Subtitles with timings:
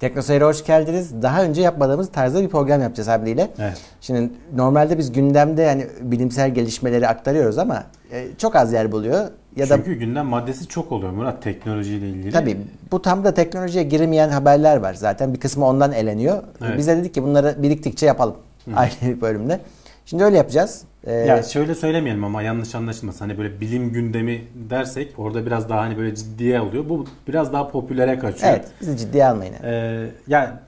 [0.00, 1.22] Teknoseyir'e hoş geldiniz.
[1.22, 3.50] Daha önce yapmadığımız tarzda bir program yapacağız abiyle.
[3.58, 3.80] Evet.
[4.00, 9.28] Şimdi normalde biz gündemde yani bilimsel gelişmeleri aktarıyoruz ama e, çok az yer buluyor.
[9.56, 12.30] Ya da Çünkü gündem maddesi çok oluyor Murat teknolojiyle ilgili.
[12.32, 12.56] tabii
[12.92, 15.34] bu tam da teknolojiye girmeyen haberler var zaten.
[15.34, 16.42] Bir kısmı ondan eleniyor.
[16.64, 16.78] Evet.
[16.78, 18.34] Biz de dedik ki bunları biriktikçe yapalım.
[18.76, 19.60] Ayrı bir bölümde.
[20.06, 20.82] Şimdi öyle yapacağız.
[21.04, 23.18] Ee, Ya şöyle söylemeyelim ama yanlış anlaşılmasın.
[23.28, 24.40] Hani böyle bilim gündemi
[24.70, 26.88] dersek orada biraz daha hani böyle ciddiye oluyor.
[26.88, 28.52] Bu biraz daha popülere kaçıyor.
[28.52, 29.54] evet bizi ciddiye almayın.
[29.64, 30.60] Ee, ya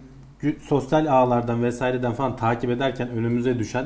[0.42, 3.84] gü- sosyal ağlardan vesaireden falan takip ederken önümüze düşen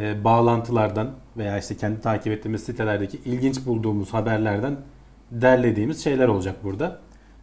[0.00, 4.76] e, bağlantılardan veya işte kendi takip ettiğimiz sitelerdeki ilginç bulduğumuz haberlerden
[5.30, 6.98] derlediğimiz şeyler olacak burada.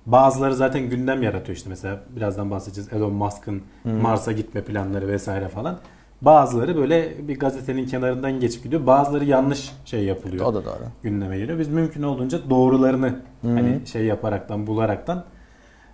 [0.06, 3.62] Bazıları zaten gündem yaratıyor işte mesela birazdan bahsedeceğiz Elon Musk'ın
[4.02, 5.80] Mars'a gitme planları vesaire falan.
[6.22, 8.86] Bazıları böyle bir gazetenin kenarından geçip gidiyor.
[8.86, 10.46] Bazıları yanlış şey yapılıyor.
[10.46, 10.84] O da doğru.
[11.04, 11.60] Gündeme geliyor.
[11.60, 15.24] Biz mümkün olduğunca doğrularını hani şey yaparaktan bularaktan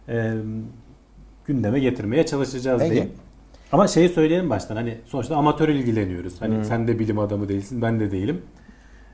[0.09, 0.33] e,
[1.45, 2.91] gündeme getirmeye çalışacağız Peki.
[2.91, 3.11] diyeyim.
[3.71, 6.41] Ama şeyi söyleyelim baştan hani sonuçta amatör ilgileniyoruz.
[6.41, 8.41] Hani sen de bilim adamı değilsin, ben de değilim.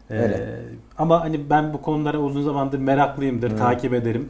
[0.09, 0.59] Ee, Öyle.
[0.97, 4.29] ama hani ben bu konulara uzun zamandır meraklıyımdır, takip ederim.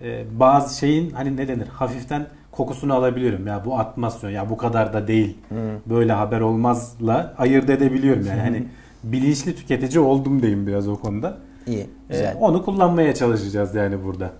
[0.00, 2.26] Ee, bazı şeyin hani ne denir hafiften
[2.56, 3.46] kokusunu alabiliyorum.
[3.46, 5.38] Ya bu atmasyon ya bu kadar da değil.
[5.86, 8.40] Böyle haber olmazla ayırt edebiliyorum yani.
[8.40, 8.64] hani
[9.04, 11.36] bilinçli tüketici oldum diyeyim biraz o konuda.
[11.66, 11.80] İyi.
[11.80, 12.36] Ee, Güzel.
[12.40, 14.30] onu kullanmaya çalışacağız yani burada.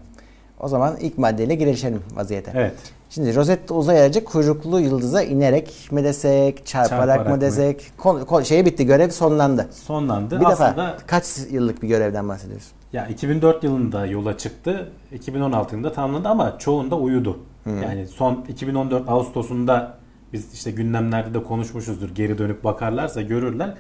[0.61, 2.53] O zaman ilk maddeyle girişelim vaziyete.
[2.55, 2.75] Evet.
[3.11, 8.43] Şimdi Rosetta uzay aracı kuyruklu yıldıza inerek mi desek, çarparak, Çarparak mı desek, kon, kon-
[8.43, 9.69] şey bitti, görev sonlandı.
[9.71, 10.41] Sonlandı.
[10.41, 12.67] Bir Aslında defa kaç yıllık bir görevden bahsediyoruz?
[12.93, 14.89] Ya 2004 yılında yola çıktı.
[15.13, 17.39] 2016 yılında tamamladı ama çoğunda uyudu.
[17.67, 19.99] Yani son 2014 Ağustos'unda
[20.33, 22.11] biz işte gündemlerde de konuşmuşuzdur.
[22.15, 23.75] Geri dönüp bakarlarsa görürler.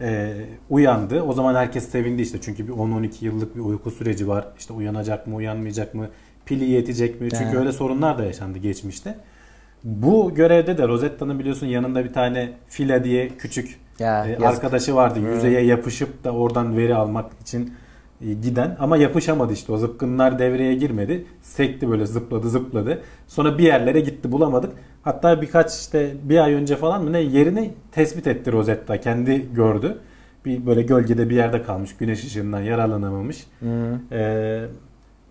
[0.00, 0.34] Ee,
[0.70, 1.22] uyandı.
[1.22, 2.40] O zaman herkes sevindi işte.
[2.40, 4.48] Çünkü bir 10-12 yıllık bir uyku süreci var.
[4.58, 6.08] İşte uyanacak mı, uyanmayacak mı?
[6.46, 7.30] Pili yetecek mi?
[7.30, 7.54] Çünkü Evet.
[7.54, 9.18] öyle sorunlar da yaşandı geçmişte.
[9.84, 15.20] Bu görevde de Rosetta'nın biliyorsun yanında bir tane Fila diye küçük Ya, e, arkadaşı vardı.
[15.20, 17.74] Yüzeye yapışıp da oradan veri almak için
[18.20, 19.72] giden ama yapışamadı işte.
[19.72, 21.24] O zıpkınlar devreye girmedi.
[21.42, 23.02] Sekti böyle zıpladı zıpladı.
[23.26, 24.72] Sonra bir yerlere gitti bulamadık.
[25.02, 29.00] Hatta birkaç işte bir ay önce falan mı ne yerini tespit etti Rosetta.
[29.00, 29.98] Kendi gördü.
[30.44, 31.96] Bir böyle gölgede bir yerde kalmış.
[31.96, 33.46] Güneş ışığından yararlanamamış.
[34.12, 34.64] Ee,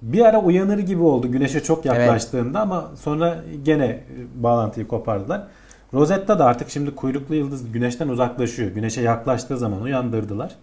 [0.02, 4.04] bir ara uyanır gibi oldu güneşe çok yaklaştığında ama sonra gene e,
[4.36, 5.48] bağlantıyı kopardılar.
[5.94, 8.72] Rosetta da artık şimdi kuyruklu yıldız güneşten uzaklaşıyor.
[8.72, 10.56] Güneşe yaklaştığı zaman uyandırdılar.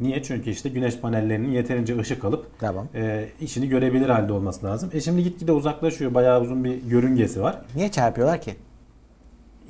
[0.00, 0.22] Niye?
[0.22, 2.88] Çünkü işte güneş panellerinin yeterince ışık alıp Tamam.
[2.94, 4.90] e, işini görebilir halde olması lazım.
[4.92, 6.14] E şimdi gitgide uzaklaşıyor.
[6.14, 7.58] Bayağı uzun bir yörüngesi var.
[7.74, 8.54] Niye çarpıyorlar ki?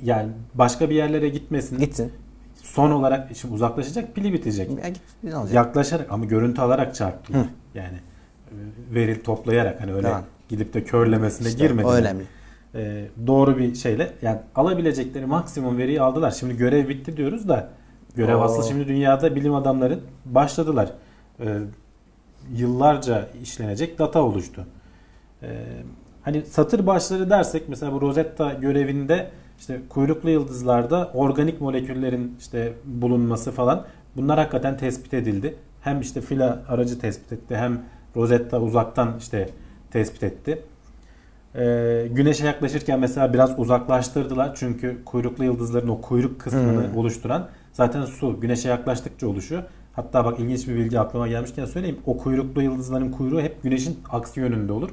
[0.03, 1.79] Yani başka bir yerlere gitmesin.
[1.79, 2.11] Gitsin.
[2.55, 4.69] Son olarak şimdi uzaklaşacak pili bitecek.
[4.83, 5.55] Ya git, ne olacak?
[5.55, 7.45] Yaklaşarak ama görüntü alarak çarptılar.
[7.75, 7.97] Yani
[8.51, 8.55] e,
[8.95, 10.23] veri toplayarak hani öyle Tamam.
[10.49, 11.91] gidip de körlemesine İşte girmediler.
[11.93, 12.23] o önemli.
[12.75, 16.31] E, doğru bir şeyle yani alabilecekleri maksimum veriyi aldılar.
[16.31, 17.69] Şimdi görev bitti diyoruz da
[18.19, 18.41] görev Oo.
[18.41, 20.91] asıl şimdi dünyada bilim adamları başladılar.
[21.39, 21.57] E,
[22.55, 24.65] yıllarca işlenecek data oluştu.
[25.43, 25.47] E,
[26.23, 33.51] hani satır başları dersek mesela bu Rosetta görevinde işte kuyruklu yıldızlarda organik moleküllerin işte bulunması
[33.51, 33.85] falan
[34.15, 35.55] bunlar hakikaten tespit edildi.
[35.81, 37.81] Hem işte fila aracı tespit etti hem
[38.15, 39.49] Rosetta uzaktan işte
[39.91, 40.63] tespit etti.
[41.55, 44.51] Ee, güneşe yaklaşırken mesela biraz uzaklaştırdılar.
[44.55, 47.47] Çünkü kuyruklu yıldızların o kuyruk kısmını oluşturan
[47.79, 48.39] zaten su.
[48.39, 49.63] Güneşe yaklaştıkça oluşuyor.
[49.93, 51.97] Hatta bak ilginç bir bilgi aklıma gelmişken söyleyeyim.
[52.05, 54.89] O kuyruklu yıldızların kuyruğu hep güneşin aksi yönünde olur.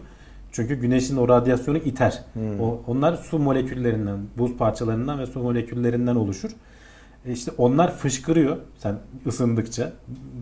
[0.53, 2.23] Çünkü güneşin o radyasyonu iter.
[2.61, 6.51] O, onlar su moleküllerinden, buz parçalarından ve su moleküllerinden oluşur.
[7.27, 8.95] E işte onlar fışkırıyor sen
[9.27, 9.93] ısındıkça.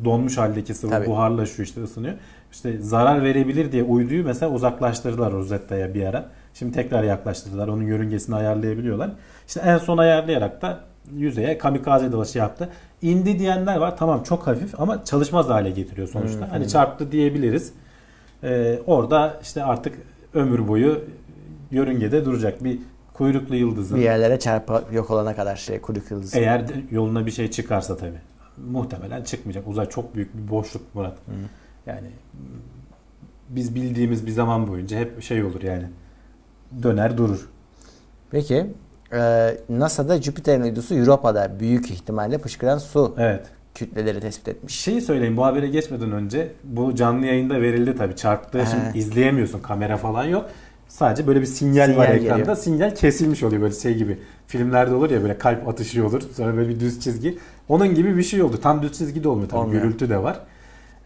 [0.05, 1.07] Donmuş haldeki sıvı Tabii.
[1.07, 2.15] buharlaşıyor işte ısınıyor.
[2.53, 6.29] İşte zarar verebilir diye uyduyu mesela uzaklaştırdılar Rosetta'ya bir ara.
[6.55, 7.69] Şimdi tekrar yaklaştırdılar.
[7.69, 9.11] Onun yörüngesini ayarlayabiliyorlar.
[9.47, 10.81] İşte en son ayarlayarak da
[11.17, 12.69] yüzeye kamikaze dalaşı yaptı.
[13.03, 13.97] İndi diyenler var.
[13.97, 16.53] Tamam çok hafif ama çalışmaz hale getiriyor sonuçta.
[16.53, 17.73] Hani çarptı diyebiliriz.
[18.43, 19.95] Ee, orada işte artık
[20.35, 21.05] ömür boyu
[21.71, 22.79] yörüngede duracak bir
[23.15, 26.39] kuyruklu yıldızın Bir yerlere çarpı yok olana kadar şey kuyruk yıldızı.
[26.39, 28.17] eğer yoluna bir şey çıkarsa tabi.
[28.71, 29.69] Muhtemelen çıkmayacak.
[29.69, 31.19] Uzay çok büyük bir boşluk Murat.
[31.87, 32.09] Yani
[33.49, 35.85] biz bildiğimiz bir zaman boyunca hep şey olur yani.
[36.83, 37.49] Döner durur.
[38.31, 38.67] Peki
[39.15, 43.47] e, NASA'da Jüpiter'in uydusu Europa'da büyük ihtimalle fışkıran su Evet.
[43.75, 44.75] kütleleri tespit etmiş.
[44.75, 48.67] Şeyi söyleyeyim bu habere geçmeden önce bu canlı yayında verildi tabi çarptığı He.
[48.67, 50.45] şimdi izleyemiyorsun kamera falan yok.
[50.89, 52.33] Sadece böyle bir sinyal, Sinyal var geliyor.
[52.39, 52.57] ekranda.
[52.57, 54.19] Sinyal kesilmiş oluyor böyle şey gibi.
[54.47, 56.23] Filmlerde olur ya böyle kalp atışı olur.
[56.37, 57.39] Sonra böyle bir düz çizgi.
[57.69, 58.61] Onun gibi bir şey oldu.
[58.63, 59.61] Tam düz çizgi de olmuyor tabii.
[59.61, 59.83] Olmuyor.
[59.83, 60.41] Gürültü de var.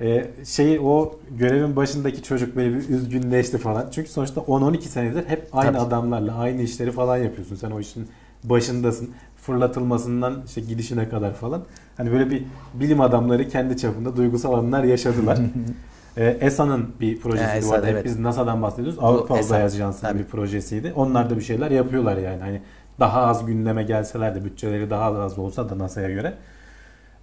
[0.01, 3.87] E, şeyi o görevin başındaki çocuk böyle bir üzgünleşti falan.
[3.91, 5.87] Çünkü sonuçta 10-12 senedir hep aynı Tabii.
[5.87, 7.57] adamlarla aynı işleri falan yapıyorsun.
[7.57, 8.09] Sen o işin
[8.45, 9.11] başındasın.
[9.37, 11.63] Fırlatılmasından işte gidişine kadar falan.
[11.97, 15.39] Hani böyle bir bilim adamları kendi çapında duygusal anlar yaşadılar.
[16.17, 17.87] ee, ESA'nın bir projesi Ha, bu ESA, arada.
[17.87, 18.05] Hep evet.
[18.05, 18.99] Biz NASA'dan bahsediyoruz.
[19.01, 20.93] Avrupa ESA, Uzay Ajansı'nın bir projesiydi.
[20.97, 22.41] Onlar da bir şeyler yapıyorlar yani.
[22.41, 22.63] Hani
[23.01, 26.35] daha az gündeme gelseler de bütçeleri daha az olsa da NASA'ya göre.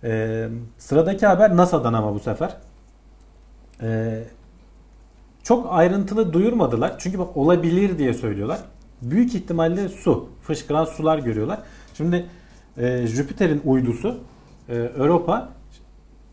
[0.05, 0.47] Ee,
[0.77, 2.57] sıradaki haber NASA'dan ama bu sefer.
[3.81, 4.23] Ee,
[5.43, 6.95] çok ayrıntılı duyurmadılar.
[6.99, 8.59] Çünkü bak olabilir diye söylüyorlar.
[9.01, 10.29] Büyük ihtimalle su.
[10.41, 11.59] Fışkıran sular görüyorlar.
[11.93, 12.25] Şimdi
[12.77, 14.17] e, Jüpiter'in uydusu
[14.69, 15.49] e, Europa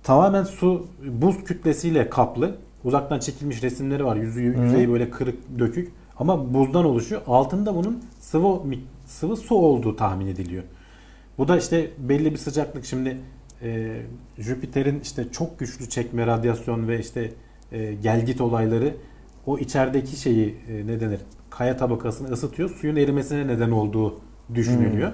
[0.02, 2.54] tamamen su buz kütlesiyle kaplı.
[2.84, 4.16] Uzaktan çekilmiş resimleri var.
[4.16, 5.92] Yüzü, yüzeyi böyle kırık dökük.
[6.18, 7.22] Ama buzdan oluşuyor.
[7.26, 8.60] Altında bunun sıvı
[9.06, 10.62] sıvı su olduğu tahmin ediliyor.
[11.38, 12.84] Bu da işte belli bir sıcaklık.
[12.84, 13.18] Şimdi
[13.62, 14.00] e,
[14.38, 17.32] Jüpiter'in işte çok güçlü çekme, radyasyon ve işte
[17.72, 18.94] e, gelgit olayları
[19.46, 21.20] o içerideki şeyi e, ne denir?
[21.50, 22.70] Kaya tabakasını ısıtıyor.
[22.70, 24.20] Suyun erimesine neden olduğu
[24.54, 25.12] düşünülüyor.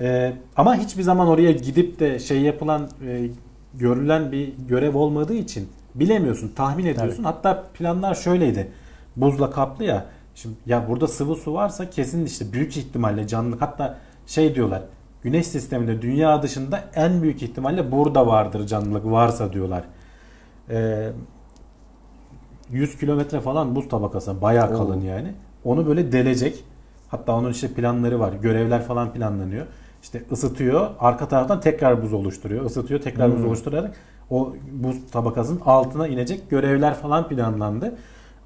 [0.00, 3.28] E, ama hiçbir zaman oraya gidip de şey yapılan e,
[3.74, 7.24] görülen bir görev olmadığı için bilemiyorsun, tahmin ediyorsun.
[7.24, 8.68] Hatta planlar şöyleydi.
[9.16, 10.06] Buzla kaplı ya.
[10.34, 14.82] Şimdi ya burada sıvı su varsa kesin işte büyük ihtimalle canlılık hatta şey diyorlar.
[15.22, 19.84] Güneş sisteminde dünya dışında en büyük ihtimalle burada vardır canlılık varsa diyorlar.
[20.70, 21.08] Ee,
[22.70, 24.76] 100 kilometre falan buz tabakası bayağı Oo.
[24.78, 25.32] kalın yani.
[25.64, 26.64] Onu böyle delecek.
[27.08, 28.32] Hatta onun işte planları var.
[28.32, 29.66] Görevler falan planlanıyor.
[30.02, 30.90] İşte ısıtıyor.
[31.00, 32.64] Arka taraftan tekrar buz oluşturuyor.
[32.64, 33.00] Isıtıyor.
[33.00, 33.46] Tekrar buz Hmm.
[33.48, 33.94] oluşturarak
[34.30, 37.94] o buz tabakasının altına inecek görevler falan planlandı.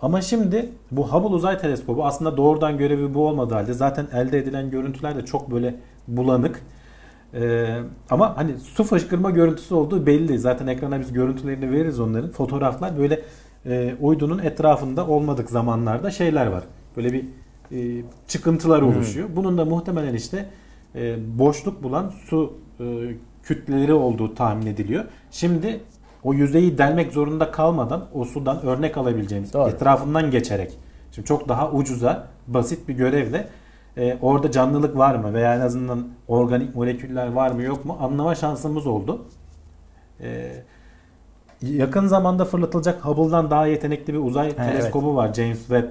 [0.02, 4.70] Ama şimdi bu Hubble Uzay Teleskobu aslında doğrudan görevi bu olmadığı halde zaten elde edilen
[4.70, 5.74] görüntüler de çok böyle
[6.16, 6.62] bulanık.
[7.34, 7.78] Ee,
[8.10, 10.38] ama hani su fışkırma görüntüsü olduğu belli.
[10.38, 12.30] Zaten ekrana biz görüntülerini veririz onların.
[12.30, 13.22] Fotoğraflar böyle
[13.66, 16.64] e, uydunun etrafında olmadık zamanlarda şeyler var.
[16.96, 17.24] Böyle bir
[17.72, 19.28] e, çıkıntılar oluşuyor.
[19.36, 20.46] Bunun da muhtemelen işte
[20.94, 22.84] e, boşluk bulan su e,
[23.42, 25.04] kütleleri olduğu tahmin ediliyor.
[25.30, 25.80] Şimdi
[26.24, 29.68] o yüzeyi delmek zorunda kalmadan o sudan örnek alabileceğimiz Doğru.
[29.68, 30.78] etrafından geçerek
[31.12, 33.48] şimdi çok daha ucuza basit bir görevle
[33.96, 38.34] e, orada canlılık var mı veya en azından organik moleküller var mı yok mu anlama
[38.34, 39.24] şansımız oldu.
[40.20, 40.52] E,
[41.62, 45.34] yakın zamanda fırlatılacak Hubble'dan daha yetenekli bir uzay Ha, teleskobu var.
[45.34, 45.88] James Webb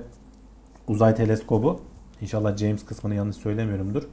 [0.87, 1.79] uzay teleskobu.
[2.21, 4.03] İnşallah James kısmını yanlış söylemiyorumdur.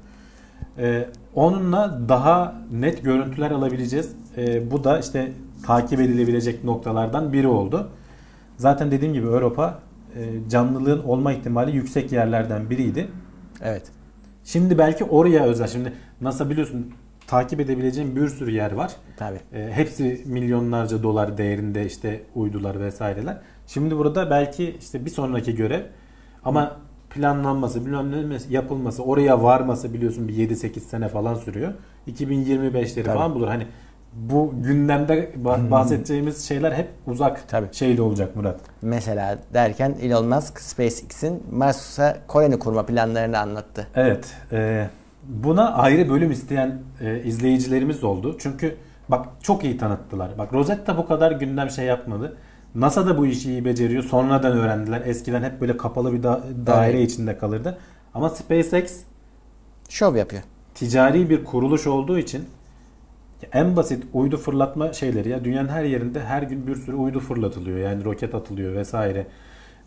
[0.78, 4.12] Ee, onunla daha net görüntüler alabileceğiz.
[4.36, 5.32] Ee, bu da işte
[5.66, 7.88] takip edilebilecek noktalardan biri oldu.
[8.56, 9.78] Zaten dediğim gibi Avrupa
[10.16, 13.08] e, canlılığın olma ihtimali yüksek yerlerden biriydi.
[13.62, 13.82] Evet.
[14.44, 15.66] Şimdi belki oraya özel.
[15.66, 16.92] Şimdi NASA biliyorsun
[17.26, 18.92] takip edebileceğin bir sürü yer var.
[19.16, 19.40] Tabii.
[19.52, 23.38] E, hepsi milyonlarca dolar değerinde işte uydular vesaireler.
[23.66, 25.82] Şimdi burada belki işte bir sonraki görev
[26.44, 26.76] ama
[27.10, 31.74] planlanması, ne yapılması, oraya varması biliyorsun bir 7-8 sene falan sürüyor.
[32.08, 33.04] 2025'leri Tabii.
[33.04, 33.48] falan bulur.
[33.48, 33.66] Hani
[34.16, 37.66] bu gündemde bah- bahsedeceğimiz şeyler hep uzak Tabii.
[37.72, 38.60] şeyde olacak Murat.
[38.82, 43.86] Mesela derken Elon Musk SpaceX'in Mars'a koloni kurma planlarını anlattı.
[43.94, 44.34] Evet.
[44.52, 44.88] e,
[45.24, 48.36] buna ayrı bölüm isteyen e, izleyicilerimiz oldu.
[48.40, 48.76] Çünkü
[49.08, 50.38] bak çok iyi tanıttılar.
[50.38, 52.36] Bak Rosetta bu kadar gündem şey yapmadı.
[52.74, 54.02] NASA da bu işi iyi beceriyor.
[54.02, 55.02] Sonradan öğrendiler.
[55.06, 57.10] Eskiden hep böyle kapalı bir da- daire Evet.
[57.10, 57.78] içinde kalırdı.
[58.14, 59.00] Ama SpaceX
[59.88, 60.42] Şov yapıyor.
[60.74, 62.44] ticari bir kuruluş olduğu için
[63.52, 67.78] en basit uydu fırlatma şeyleri ya dünyanın her yerinde her gün bir sürü uydu fırlatılıyor.
[67.78, 69.26] Yani roket atılıyor vesaire.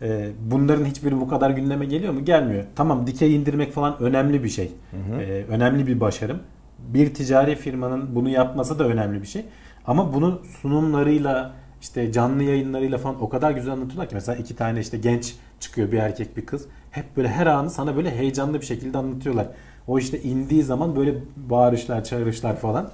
[0.02, 2.24] Ee, bunların hiçbiri bu kadar gündeme geliyor mu?
[2.24, 2.64] Gelmiyor.
[2.76, 4.72] Tamam dikey indirmek falan önemli bir şey.
[5.20, 6.38] Ee, önemli bir başarım.
[6.78, 9.44] Bir ticari firmanın bunu yapması da önemli bir şey.
[9.86, 14.80] Ama bunu sunumlarıyla işte canlı yayınlarıyla falan o kadar güzel anlatıyorlar ki mesela iki tane
[14.80, 16.66] işte genç çıkıyor bir erkek bir kız.
[16.90, 19.46] Hep böyle her anı sana böyle heyecanlı bir şekilde anlatıyorlar.
[19.86, 22.90] O işte indiği zaman böyle bağırışlar, çağrışlar falan.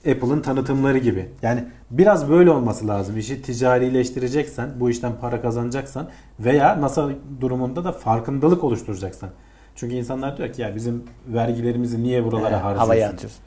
[0.00, 1.28] Apple'ın tanıtımları gibi.
[1.42, 3.16] Yani biraz böyle olması lazım.
[3.16, 6.08] İşi ticarileştireceksen, bu işten para kazanacaksan
[6.40, 7.08] veya NASA
[7.40, 9.30] durumunda da farkındalık oluşturacaksan.
[9.76, 12.78] Çünkü insanlar diyor ki ya bizim vergilerimizi niye buralara Ee, harcıyorsun?
[12.78, 13.40] havaya atıyorsun.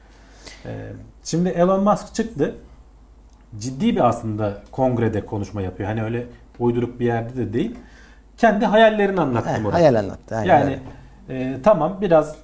[0.66, 0.92] Ee,
[1.24, 2.56] şimdi Elon Musk çıktı.
[3.60, 5.90] Ciddi bir aslında kongrede konuşma yapıyor.
[5.90, 6.26] Hani öyle
[6.60, 7.76] uyduruk bir yerde de değil.
[8.38, 9.76] Kendi hayallerini anlattı Murat.
[9.80, 10.36] hayal anlattı.
[10.36, 10.80] aynen Yani
[11.30, 12.36] e, tamam biraz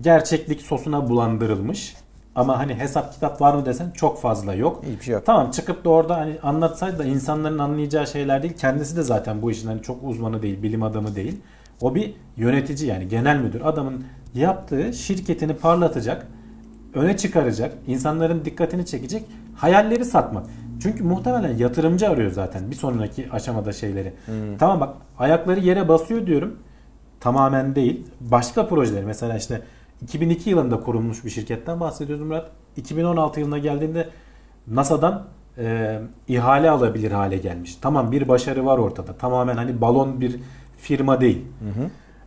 [0.00, 1.96] gerçeklik sosuna bulandırılmış.
[2.36, 4.82] Ama hani hesap kitap var mı desen çok fazla yok.
[4.92, 5.26] Hiçbir şey yok.
[5.26, 8.54] Tamam çıkıp da orada hani anlatsaydı da insanların anlayacağı şeyler değil.
[8.54, 11.40] Kendisi de zaten bu işin hani çok uzmanı değil, bilim adamı değil.
[11.80, 13.60] O bir yönetici yani genel müdür.
[13.64, 16.26] Adamın yaptığı şirketini parlatacak,
[16.94, 19.24] öne çıkaracak, insanların dikkatini çekecek
[19.56, 20.46] hayalleri satmak.
[20.82, 24.12] Çünkü muhtemelen yatırımcı arıyor zaten bir sonraki aşamada şeyleri.
[24.58, 26.58] Tamam bak ayakları yere basıyor diyorum.
[27.20, 28.06] Tamamen değil.
[28.20, 29.62] Başka projeleri mesela işte
[30.02, 32.50] 2002 yılında kurulmuş bir şirketten bahsediyoruz Murat.
[32.76, 34.08] 2016 yılına geldiğinde
[34.66, 35.24] NASA'dan
[35.58, 35.98] e,
[36.28, 37.76] ihale alabilir hale gelmiş.
[37.80, 39.12] Tamam bir başarı var ortada.
[39.12, 40.40] Tamamen hani balon bir
[40.78, 41.44] firma değil.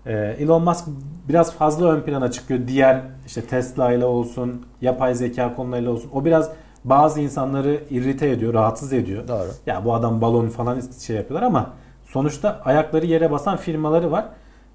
[0.05, 0.85] E, Elon Musk
[1.29, 2.59] biraz fazla ön plana çıkıyor.
[2.67, 6.09] Diğer işte Tesla ile olsun, yapay zeka konularıyla olsun.
[6.13, 6.51] O biraz
[6.83, 9.27] bazı insanları irrite ediyor, rahatsız ediyor.
[9.27, 9.49] Doğru.
[9.65, 11.69] Ya bu adam balon falan şey yapıyorlar ama
[12.05, 14.25] sonuçta ayakları yere basan firmaları var.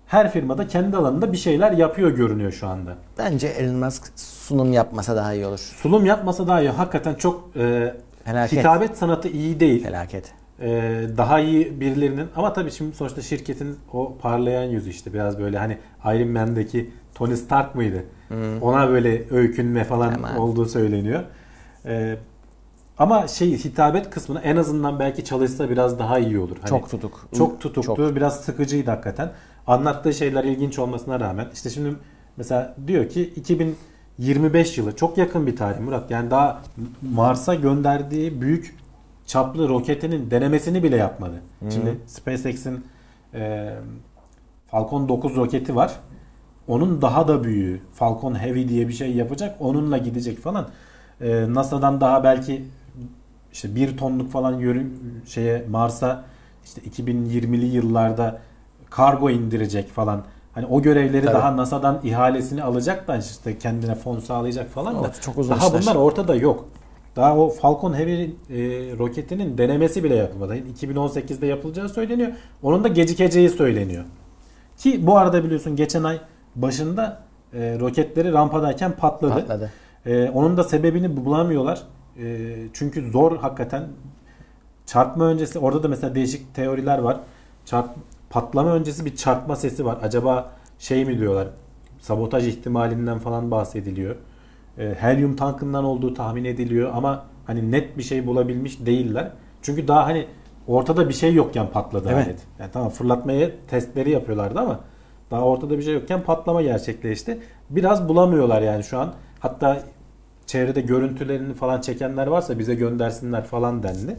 [0.06, 2.94] Her firmada kendi alanında bir şeyler yapıyor görünüyor şu anda.
[3.18, 5.58] Bence Elon Musk sunum yapmasa daha iyi olur.
[5.58, 6.70] Sunum yapmasa daha iyi.
[6.70, 7.94] Hakikaten çok e,
[8.24, 8.58] Felaket.
[8.58, 9.82] hitabet sanatı iyi değil.
[9.84, 10.32] Felaket.
[10.60, 10.70] E,
[11.16, 15.78] daha iyi birilerinin ama tabii şimdi sonuçta şirketin o parlayan yüzü işte biraz böyle hani
[16.04, 18.04] Iron Man'deki Tony Stark mıydı?
[18.60, 20.38] Ona böyle öykünme falan Tamam.
[20.38, 21.20] olduğu söyleniyor.
[21.86, 22.16] E,
[22.98, 26.56] ama şey hitabet kısmına en azından belki çalışsa biraz daha iyi olur.
[26.60, 27.28] Hani Çok tutuk.
[27.36, 27.96] Çok tutuktu.
[27.96, 28.16] Çok.
[28.16, 29.32] Biraz sıkıcıydı hakikaten.
[29.66, 31.48] Anlattığı şeyler ilginç olmasına rağmen.
[31.54, 31.96] işte şimdi
[32.36, 36.10] mesela diyor ki 2025 yılı çok yakın bir tarih Murat.
[36.10, 36.62] Yani daha
[37.02, 38.76] Mars'a gönderdiği büyük
[39.26, 41.42] çaplı roketinin denemesini bile yapmadı.
[41.70, 42.84] Şimdi SpaceX'in
[43.34, 43.74] e,
[44.66, 45.92] Falcon 9 roketi var.
[46.68, 49.56] Onun daha da büyüğü Falcon Heavy diye bir şey yapacak.
[49.60, 50.68] Onunla gidecek falan.
[51.20, 52.64] E, NASA'dan daha belki
[53.52, 56.24] işte bir tonluk falan yörün şeye Mars'a
[56.64, 58.40] işte 2020'li yıllarda
[58.96, 60.22] kargo indirecek falan.
[60.52, 61.34] Hani o görevleri Tabii.
[61.34, 65.12] daha NASA'dan ihalesini alacak da işte kendine fon sağlayacak falan da.
[65.20, 65.82] Çok uzun daha işler.
[65.82, 66.68] bunlar ortada yok.
[67.16, 68.28] Daha o Falcon Heavy e,
[68.98, 70.56] roketinin denemesi bile yapılmadı.
[70.56, 72.32] 2018'de yapılacağı söyleniyor.
[72.62, 74.04] Onun da gecikeceği söyleniyor.
[74.78, 76.20] Ki bu arada biliyorsun geçen ay
[76.56, 77.20] başında
[77.52, 79.34] e, roketleri rampadayken patladı.
[79.34, 79.70] Patladı.
[80.06, 81.82] Ee, onun da sebebini bulamıyorlar.
[82.18, 83.82] Ee, çünkü zor hakikaten.
[84.86, 87.20] Çarpma öncesi orada da mesela değişik teoriler var.
[87.64, 87.88] Çarp,
[88.34, 89.98] patlama öncesi bir çarpma sesi var.
[90.02, 91.48] Acaba şey mi diyorlar?
[91.98, 94.16] Sabotaj ihtimalinden falan bahsediliyor.
[94.78, 99.30] Ee, helyum tankından olduğu tahmin ediliyor ama hani net bir şey bulabilmiş değiller.
[99.62, 100.26] Çünkü daha hani
[100.66, 102.26] ortada bir şey yokken patladı Evet.
[102.26, 102.38] alet.
[102.58, 104.80] Yani tamam fırlatmaya testleri yapıyorlardı ama
[105.30, 107.40] daha ortada bir şey yokken patlama gerçekleşti.
[107.70, 109.12] Biraz bulamıyorlar yani şu an.
[109.40, 109.82] Hatta
[110.46, 114.16] çevrede görüntülerini falan çekenler varsa bize göndersinler falan dendi.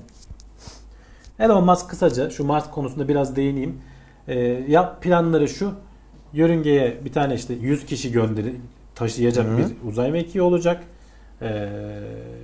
[1.39, 3.81] Elon Musk kısaca şu Mars konusunda biraz değineyim.
[4.27, 5.73] Ee, ya planları şu.
[6.33, 8.55] Yörüngeye bir tane işte 100 kişi gönderi
[8.95, 9.57] taşıyacak Hı.
[9.57, 10.83] bir uzay mekiği olacak.
[11.41, 11.69] Ee,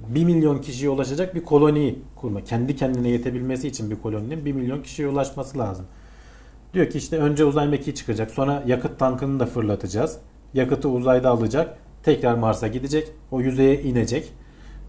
[0.09, 2.43] 1 milyon kişiye ulaşacak bir koloni kurma.
[2.43, 5.85] Kendi kendine yetebilmesi için bir koloninin 1 milyon kişiye ulaşması lazım.
[6.73, 8.31] Diyor ki işte önce uzay mekiği çıkacak.
[8.31, 10.17] Sonra yakıt tankını da fırlatacağız.
[10.53, 11.77] Yakıtı uzayda alacak.
[12.03, 13.07] Tekrar Mars'a gidecek.
[13.31, 14.33] O yüzeye inecek.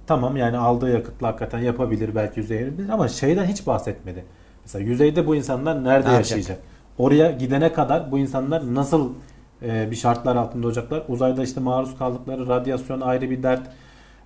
[0.07, 2.15] Tamam yani aldığı yakıtla hakikaten yapabilir.
[2.15, 4.25] Belki yüzeye ama şeyden hiç bahsetmedi.
[4.65, 6.59] Mesela yüzeyde bu insanlar nerede Ne yaşayacak?
[6.99, 9.13] Oraya gidene kadar bu insanlar nasıl
[9.63, 11.03] e, bir şartlar altında olacaklar?
[11.09, 13.63] Uzayda işte maruz kaldıkları radyasyon ayrı bir dert.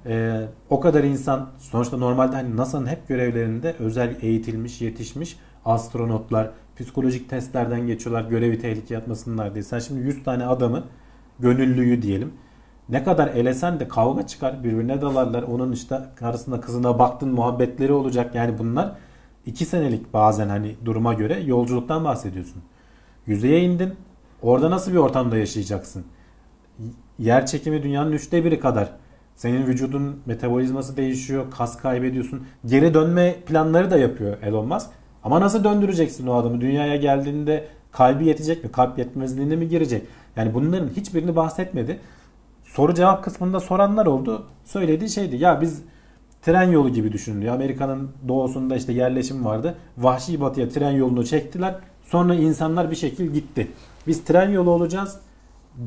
[0.07, 7.31] E, o kadar insan sonuçta normalde hani NASA'nın hep görevlerinde özel eğitilmiş, yetişmiş astronotlar psikolojik
[7.31, 9.63] testlerden geçiyorlar görevi tehlikeye atmasınlar diye.
[9.65, 10.85] Sen şimdi 100 tane adamı
[11.39, 12.33] gönüllüyü diyelim.
[12.89, 15.43] Ne kadar elesen de kavga çıkar birbirine dalarlar.
[15.43, 18.35] Onun işte karısına kızına baktın muhabbetleri olacak.
[18.35, 18.93] Yani bunlar
[19.47, 22.63] iki senelik bazen hani duruma göre yolculuktan bahsediyorsun.
[23.27, 23.95] Yüzeye indin.
[24.43, 26.05] Orada nasıl bir ortamda yaşayacaksın?
[27.19, 28.91] Yer çekimi dünyanın üçte biri kadar.
[29.37, 31.51] Senin vücudun metabolizması değişiyor.
[31.51, 32.47] Kas kaybediyorsun.
[32.67, 34.91] Geri dönme planları da yapıyor Elon Musk.
[35.25, 36.61] Ama nasıl döndüreceksin o adamı?
[36.61, 38.73] Dünyaya geldiğinde kalbi yetecek mi?
[38.73, 40.03] Kalp yetmezliğine mi girecek?
[40.37, 42.01] Yani bunların hiçbirini bahsetmedi.
[42.65, 44.47] Soru cevap kısmında soranlar oldu.
[44.65, 45.37] Söylediği şeydi.
[45.37, 45.83] Ya biz
[46.47, 47.55] tren yolu gibi düşünün diyor.
[47.55, 49.75] Amerika'nın doğusunda işte yerleşim vardı.
[49.99, 51.75] Vahşi batıya tren yolunu çektiler.
[52.05, 53.69] Sonra insanlar bir şekil gitti.
[54.07, 55.21] Biz tren yolu olacağız.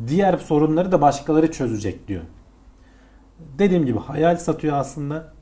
[0.08, 2.22] Diğer sorunları da başkaları çözecek diyor.
[3.60, 5.34] Dediğim gibi hayal satıyor aslında.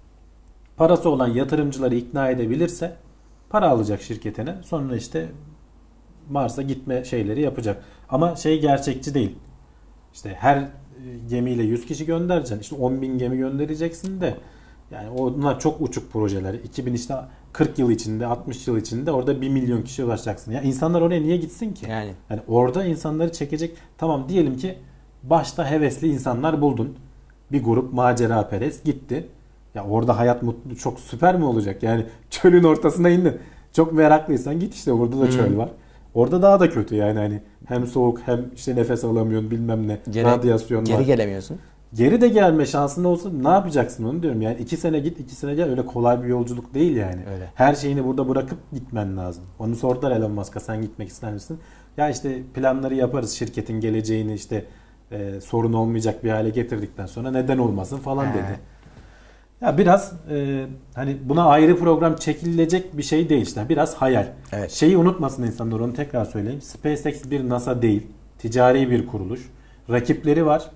[0.77, 2.95] Parası olan yatırımcıları ikna edebilirse
[3.49, 4.55] para alacak şirketine.
[4.63, 5.29] Sonra işte
[6.29, 7.83] Mars'a gitme şeyleri yapacak.
[8.09, 9.35] Ama şey gerçekçi değil.
[10.13, 10.67] İşte her e,
[11.29, 12.59] gemiyle 100 kişi göndereceksin.
[12.59, 14.37] İşte 10 bin gemi göndereceksin de
[14.91, 16.53] yani onlar çok uçuk projeler.
[16.53, 17.15] 2000 işte
[17.53, 20.51] 40 yıl içinde 60 yıl içinde orada 1 milyon kişiye ulaşacaksın.
[20.51, 21.85] Ya insanlar oraya niye gitsin ki?
[21.89, 22.11] Yani.
[22.29, 23.77] Yani orada insanları çekecek.
[23.97, 24.77] Tamam diyelim ki
[25.23, 26.95] başta hevesli insanlar buldun.
[27.51, 29.27] Bir grup macera perest gitti.
[29.75, 31.83] Ya orada hayat mutlu çok süper mi olacak?
[31.83, 33.39] Yani çölün ortasına indin.
[33.73, 35.69] Çok meraklıysan git işte orada da çöl var.
[36.13, 39.97] Orada daha da kötü yani hani hem soğuk hem işte nefes alamıyorsun bilmem ne.
[40.09, 41.01] Geri, radyasyon geri var.
[41.01, 41.57] gelemiyorsun.
[41.93, 44.41] Geri de gelme şansın olsa ne yapacaksın onu diyorum.
[44.41, 47.21] Yani iki sene git iki sene gel öyle kolay bir yolculuk değil yani.
[47.33, 47.51] Öyle.
[47.55, 49.43] Her şeyini burada bırakıp gitmen lazım.
[49.59, 51.59] Onu sordular Elon Musk'a sen gitmek ister misin?
[51.97, 54.65] Ya işte planları yaparız şirketin geleceğini işte
[55.11, 58.33] e, sorun olmayacak bir hale getirdikten sonra neden olmasın falan He.
[58.33, 58.59] dedi.
[59.61, 60.65] Ya biraz e,
[60.95, 63.65] hani buna ayrı program çekilecek bir şey değil işte.
[63.69, 64.27] Biraz hayal.
[64.51, 64.71] Evet.
[64.71, 66.61] Şeyi unutmasın insanlar onu tekrar söyleyeyim.
[66.61, 68.07] SpaceX bir NASA değil.
[68.39, 69.49] Ticari bir kuruluş.
[69.89, 70.71] Rakipleri var.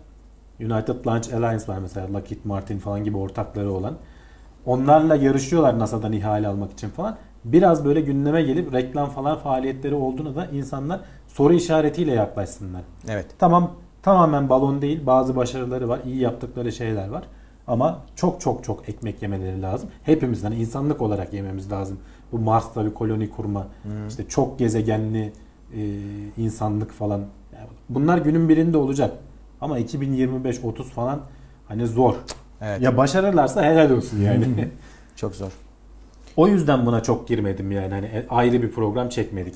[0.61, 2.13] United Launch Alliance var mesela.
[2.13, 3.93] Lockheed Martin falan gibi ortakları olan.
[4.65, 7.17] Onlarla yarışıyorlar NASA'dan ihale almak için falan.
[7.45, 12.81] Biraz böyle gündeme gelip reklam falan faaliyetleri olduğunu da insanlar soru işaretiyle yaklaşsınlar.
[13.09, 13.25] Evet.
[13.39, 13.71] Tamam
[14.03, 15.05] tamamen balon değil.
[15.05, 15.99] Bazı başarıları var.
[16.05, 17.23] iyi yaptıkları şeyler var.
[17.67, 19.89] Ama çok çok çok ekmek yemeleri lazım.
[20.03, 21.99] Hepimiz hani insanlık olarak yememiz lazım.
[22.31, 23.67] Bu Mars'ta bir koloni kurma,
[24.07, 25.33] işte çok gezegenli
[25.75, 25.81] e,
[26.37, 27.21] insanlık falan.
[27.89, 29.13] Bunlar günün birinde olacak.
[29.61, 31.21] Ama 2025-30 falan
[31.67, 32.15] hani zor.
[32.61, 32.81] Evet.
[32.81, 34.69] Ya başarırlarsa helal olsun yani.
[35.15, 35.51] Çok zor.
[36.37, 37.93] o yüzden buna çok girmedim yani.
[37.93, 39.55] Hani ayrı bir program çekmedik.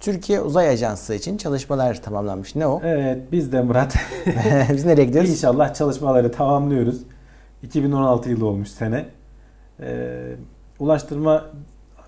[0.00, 2.54] Türkiye Uzay Ajansı için çalışmalar tamamlanmış.
[2.54, 2.80] Ne o?
[2.84, 3.96] Evet biz de Murat
[4.72, 5.30] Biz nereye gidiyoruz?
[5.30, 7.00] İnşallah çalışmaları tamamlıyoruz.
[7.62, 9.06] 2016 yılı olmuş sene.
[9.80, 10.32] Ee,
[10.78, 11.44] Ulaştırma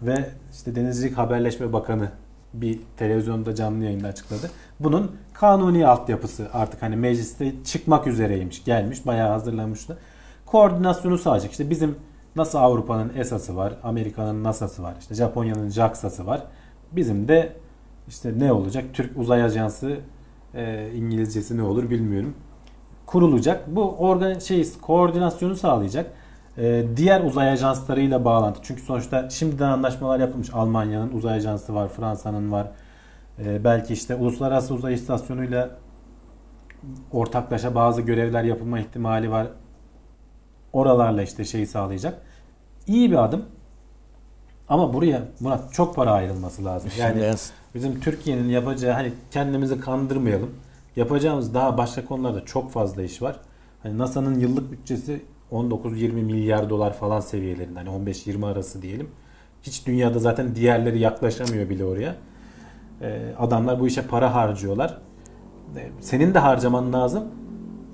[0.03, 2.09] ve işte Denizcilik Haberleşme Bakanı
[2.55, 4.51] bir televizyonda canlı yayında açıkladı.
[4.81, 8.65] Bunun kanuni altyapısı artık hani mecliste çıkmak üzereymiş.
[8.65, 9.99] Gelmiş bayağı hazırlanmıştı.
[10.47, 11.51] Koordinasyonu sağlayacak.
[11.51, 11.97] İşte bizim
[12.37, 16.43] nasıl Avrupa'nın ESA'sı var, Amerika'nın NASA'sı var, işte Japonya'nın JAXA'sı var.
[16.93, 17.53] Bizim de
[18.09, 18.85] işte ne olacak?
[18.93, 19.97] Türk Uzay Ajansı
[20.55, 22.35] e, İngilizcesi ne olur bilmiyorum.
[23.07, 23.77] Kurulacak.
[23.77, 26.11] Bu organ şey koordinasyonu sağlayacak.
[26.59, 28.61] E, diğer uzay ajanslarıyla bağlantı.
[28.63, 30.55] Çünkü sonuçta şimdiden anlaşmalar yapılmış.
[30.55, 32.67] Almanya'nın uzay ajansı var, Fransa'nın var.
[33.39, 35.71] E, belki işte uluslararası uzay istasyonuyla
[37.13, 39.47] ortaklaşa bazı görevler yapılma ihtimali var.
[40.73, 42.23] Oralarla işte şeyi sağlayacak.
[42.87, 43.45] İyi bir adım.
[44.69, 46.91] Ama buraya Murat çok para ayrılması lazım.
[46.99, 47.21] Yani
[47.75, 50.51] bizim Türkiye'nin yapacağı hani kendimizi kandırmayalım.
[50.97, 53.37] Yapacağımız daha başka konularda çok fazla iş var.
[53.83, 57.79] Hani NASA'nın yıllık bütçesi 19-20 milyar dolar falan seviyelerinde.
[57.79, 59.09] Hani 15-20 arası diyelim.
[59.63, 62.17] Hiç dünyada zaten diğerleri yaklaşamıyor bile oraya.
[63.03, 64.99] Ee, adamlar bu işe para harcıyorlar.
[65.77, 67.25] Ee, senin de harcaman lazım.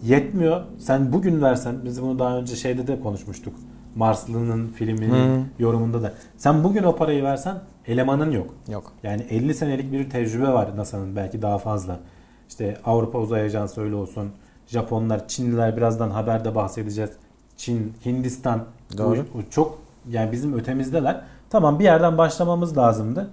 [0.02, 0.62] Yetmiyor.
[0.78, 3.54] Sen bugün versen, biz bunu daha önce şeyde de konuşmuştuk.
[3.94, 5.44] Marslı'nın filminin Hı.
[5.58, 6.12] yorumunda da.
[6.36, 8.54] Sen bugün o parayı versen elemanın yok.
[8.68, 8.92] Yok.
[9.02, 12.00] Yani 50 senelik bir tecrübe var NASA'nın belki daha fazla.
[12.48, 14.30] İşte Avrupa Uzay Ajansı öyle olsun.
[14.66, 17.10] Japonlar, Çinliler birazdan haberde bahsedeceğiz.
[17.58, 18.64] Çin, Hindistan
[18.98, 19.24] Doğru.
[19.34, 19.78] bu- bu çok
[20.10, 21.20] yani bizim ötemizdeler.
[21.50, 23.30] Tamam bir yerden başlamamız lazımdı.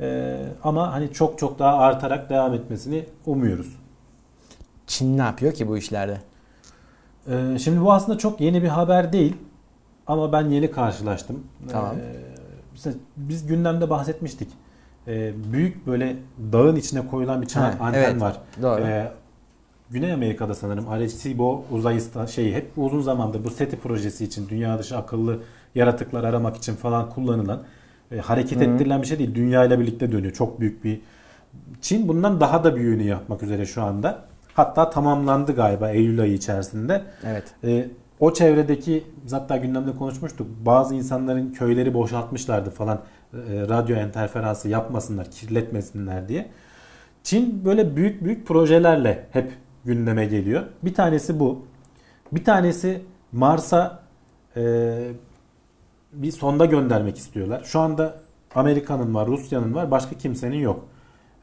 [0.00, 3.76] Ee, ama hani çok çok daha artarak devam etmesini umuyoruz.
[4.86, 6.18] Çin ne yapıyor ki bu işlerde?
[7.30, 9.36] Ee, şimdi bu aslında çok yeni bir haber değil.
[10.06, 11.44] Ama ben yeni karşılaştım.
[11.70, 11.94] Tamam.
[12.86, 14.48] Ee, biz gündemde bahsetmiştik.
[15.08, 16.16] Ee, büyük böyle
[16.52, 18.20] dağın içine koyulan bir çanak Ha, anten evet.
[18.20, 18.40] var.
[18.62, 18.80] Doğru.
[18.80, 19.12] Ee,
[19.94, 24.96] Güney Amerika'da sanırım Arecibo uzay şeyi hep uzun zamandır bu SETI projesi için dünya dışı
[24.96, 25.38] akıllı
[25.74, 27.62] yaratıklar aramak için falan kullanılan
[28.12, 29.34] e, hareket ettirilen bir şey değil.
[29.34, 30.32] Dünya ile birlikte dönüyor.
[30.32, 31.00] Çok büyük bir
[31.80, 34.24] Çin bundan daha da büyüğünü yapmak üzere şu anda.
[34.54, 37.02] Hatta tamamlandı galiba Eylül ayı içerisinde.
[37.26, 37.44] Evet.
[37.64, 37.88] E,
[38.20, 40.46] o çevredeki hatta gündemde konuşmuştuk.
[40.66, 43.00] Bazı insanların köyleri boşaltmışlardı falan.
[43.32, 46.50] E, radyo interferansı yapmasınlar, kirletmesinler diye.
[47.24, 49.52] Çin böyle büyük büyük projelerle hep
[49.84, 50.64] gündeme geliyor.
[50.82, 51.66] Bir tanesi bu.
[52.32, 54.02] Bir tanesi Mars'a
[54.56, 54.62] e,
[56.12, 57.62] bir sonda göndermek istiyorlar.
[57.64, 58.16] Şu anda
[58.54, 60.84] Amerika'nın var, Rusya'nın var, başka kimsenin yok.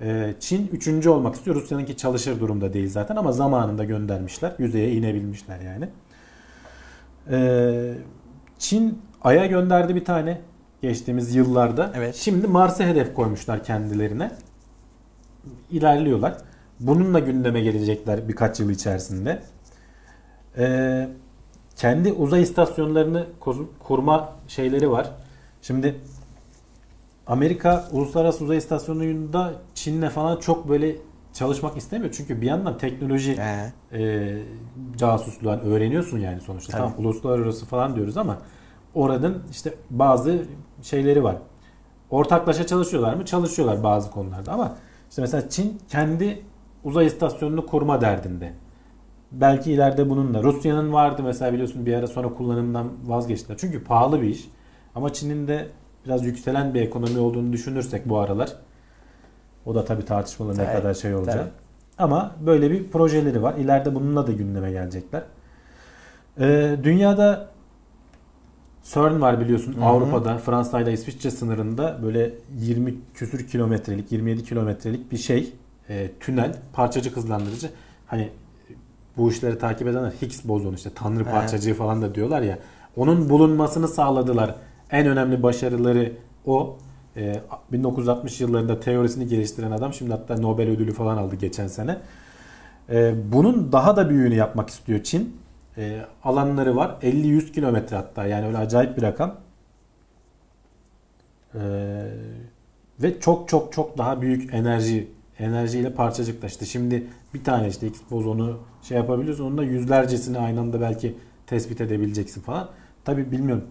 [0.01, 1.56] E, Çin üçüncü olmak istiyor.
[1.56, 4.54] Rusya'nınki çalışır durumda değil zaten ama zamanında göndermişler.
[4.60, 5.89] Yüzeye inebilmişler yani.
[7.32, 7.93] E,
[8.60, 10.41] Çin Ay'a gönderdi bir tane
[10.82, 11.91] geçtiğimiz yıllarda.
[11.95, 12.15] Evet.
[12.15, 14.32] Şimdi Mars'a hedef koymuşlar kendilerine.
[15.71, 16.38] İlerliyorlar.
[16.81, 19.43] Bununla gündeme gelecekler birkaç yıl içerisinde.
[20.57, 21.09] Ee,
[21.75, 23.25] kendi uzay istasyonlarını
[23.79, 25.11] kurma şeyleri var.
[25.61, 25.95] Şimdi
[27.27, 30.95] Amerika Uluslararası Uzay İstasyonu'nda Çin'le falan çok böyle
[31.33, 32.13] çalışmak istemiyor.
[32.17, 33.73] Çünkü bir yandan teknoloji He.
[33.93, 34.37] e,
[34.97, 36.71] casusluğu hani öğreniyorsun yani sonuçta.
[36.71, 36.81] Tabii.
[36.81, 38.37] Tamam uluslararası falan diyoruz ama
[38.93, 40.45] oranın işte bazı
[40.81, 41.35] şeyleri var.
[42.09, 43.25] Ortaklaşa çalışıyorlar mı?
[43.25, 44.75] Çalışıyorlar bazı konularda ama
[45.09, 46.41] işte mesela Çin kendi
[46.83, 48.53] uzay istasyonunu kurma derdinde.
[49.31, 50.43] Belki ileride bununla.
[50.43, 53.57] Rusya'nın vardı mesela biliyorsun bir ara sonra kullanımdan vazgeçtiler.
[53.57, 54.47] Çünkü pahalı bir iş.
[54.95, 55.67] Ama Çin'in de
[56.05, 58.53] biraz yükselen bir ekonomi olduğunu düşünürsek bu aralar
[59.65, 61.35] o da tabii tartışmalı ne Evet, kadar şey olacak.
[61.35, 61.49] tabii.
[61.97, 63.55] Ama böyle bir projeleri var.
[63.55, 65.23] İleride bununla da gündeme gelecekler.
[66.39, 67.47] Ee, dünyada
[68.83, 69.85] CERN var biliyorsun Hı hı.
[69.85, 75.53] Avrupa'da Fransa ile İsviçre sınırında böyle 20 küsür kilometrelik 27 kilometrelik bir şey
[75.91, 77.69] e, tünel parçacık hızlandırıcı.
[78.08, 78.30] Hani
[79.17, 82.60] bu işleri takip edenler Higgs bozonu işte tanrı parçacığı falan da diyorlar ya.
[82.97, 84.56] Onun bulunmasını sağladılar.
[84.91, 86.13] En önemli başarıları
[86.45, 86.77] o.
[87.17, 91.97] E, 1960 yıllarında teorisini geliştiren adam şimdi hatta Nobel ödülü falan aldı geçen sene.
[92.89, 95.38] E, bunun daha da büyüğünü yapmak istiyor Çin.
[95.77, 96.95] E, alanları var.
[97.01, 99.36] 50-100 kilometre hatta yani öyle acayip bir rakam.
[101.54, 101.60] E,
[102.99, 105.08] ve çok çok çok daha büyük enerji
[105.41, 106.49] enerjiyle parçacıklar.
[106.49, 109.45] İşte şimdi bir tane işte X bozonu şey yapabiliyorsun.
[109.45, 111.15] Onun da yüzlercesini aynı anda belki
[111.47, 112.69] tespit edebileceksin falan.
[113.06, 113.63] Tabi bilmiyorum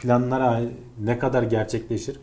[0.00, 0.60] planlara
[1.00, 2.16] ne kadar gerçekleşir.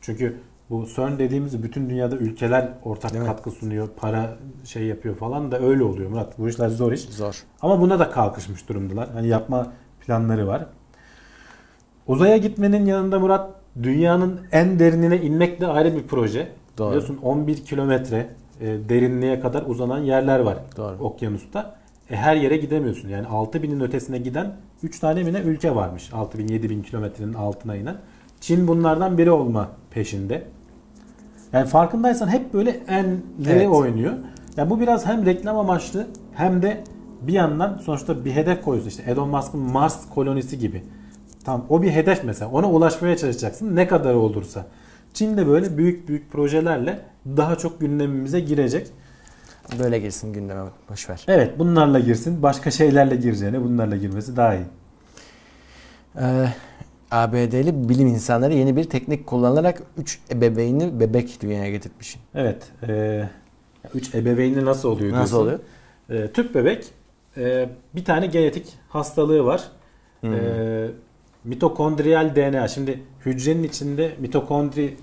[0.00, 0.36] Çünkü
[0.70, 3.26] bu CERN dediğimiz bütün dünyada ülkeler ortak mi?
[3.26, 6.38] katkı sunuyor, para şey yapıyor falan da öyle oluyor Murat.
[6.38, 7.00] Bu işler zor iş.
[7.00, 7.44] Zor.
[7.60, 9.10] Ama buna da kalkışmış durumdalar.
[9.10, 10.66] Hani yapma planları var.
[12.06, 13.50] Uzaya gitmenin yanında Murat
[13.82, 16.48] dünyanın en derinine inmek de ayrı bir proje.
[16.78, 16.88] Doğru.
[16.88, 18.28] Biliyorsun 11 kilometre
[18.60, 20.96] e, derinliğe kadar uzanan yerler var Doğru.
[21.00, 21.76] okyanusta.
[22.10, 23.08] E, her yere gidemiyorsun.
[23.08, 26.12] Yani 6000'in ötesine giden 3 tane mi ne ülke varmış.
[26.12, 27.96] 6000 7000 kilometrenin altına inen.
[28.40, 30.42] Çin bunlardan biri olma peşinde.
[31.52, 33.68] Yani farkındaysan hep böyle enleri Evet.
[33.68, 34.12] oynuyor.
[34.56, 36.84] Yani bu biraz hem reklam amaçlı hem de
[37.22, 38.90] bir yandan sonuçta bir hedef koyuyorsun.
[38.90, 40.82] İşte Elon Musk'ın Mars kolonisi gibi.
[41.44, 42.50] Tam o bir hedef mesela.
[42.50, 43.76] Ona ulaşmaya çalışacaksın.
[43.76, 44.66] Ne kadar olursa.
[45.14, 48.86] Çin de böyle büyük büyük projelerle daha çok gündemimize girecek.
[49.78, 51.24] Böyle girsin gündeme boş ver.
[51.28, 52.42] Evet bunlarla girsin.
[52.42, 54.64] Başka şeylerle gireceğine bunlarla girmesi daha iyi.
[56.20, 56.46] Ee,
[57.10, 62.18] ABD'li bilim insanları yeni bir teknik kullanarak 3 ebeveyni bebek dünyaya getirmiş.
[62.34, 62.72] Evet.
[63.94, 65.12] 3 ebeveyni nasıl oluyor?
[65.12, 65.64] Nasıl diyorsun.
[66.08, 66.24] oluyor?
[66.28, 66.84] E, tüp bebek
[67.36, 69.62] e, bir tane genetik hastalığı var.
[70.20, 70.34] Hmm.
[70.34, 70.88] E,
[71.44, 72.68] mitokondriyal DNA.
[72.68, 74.96] Şimdi hücrenin içinde mitokondri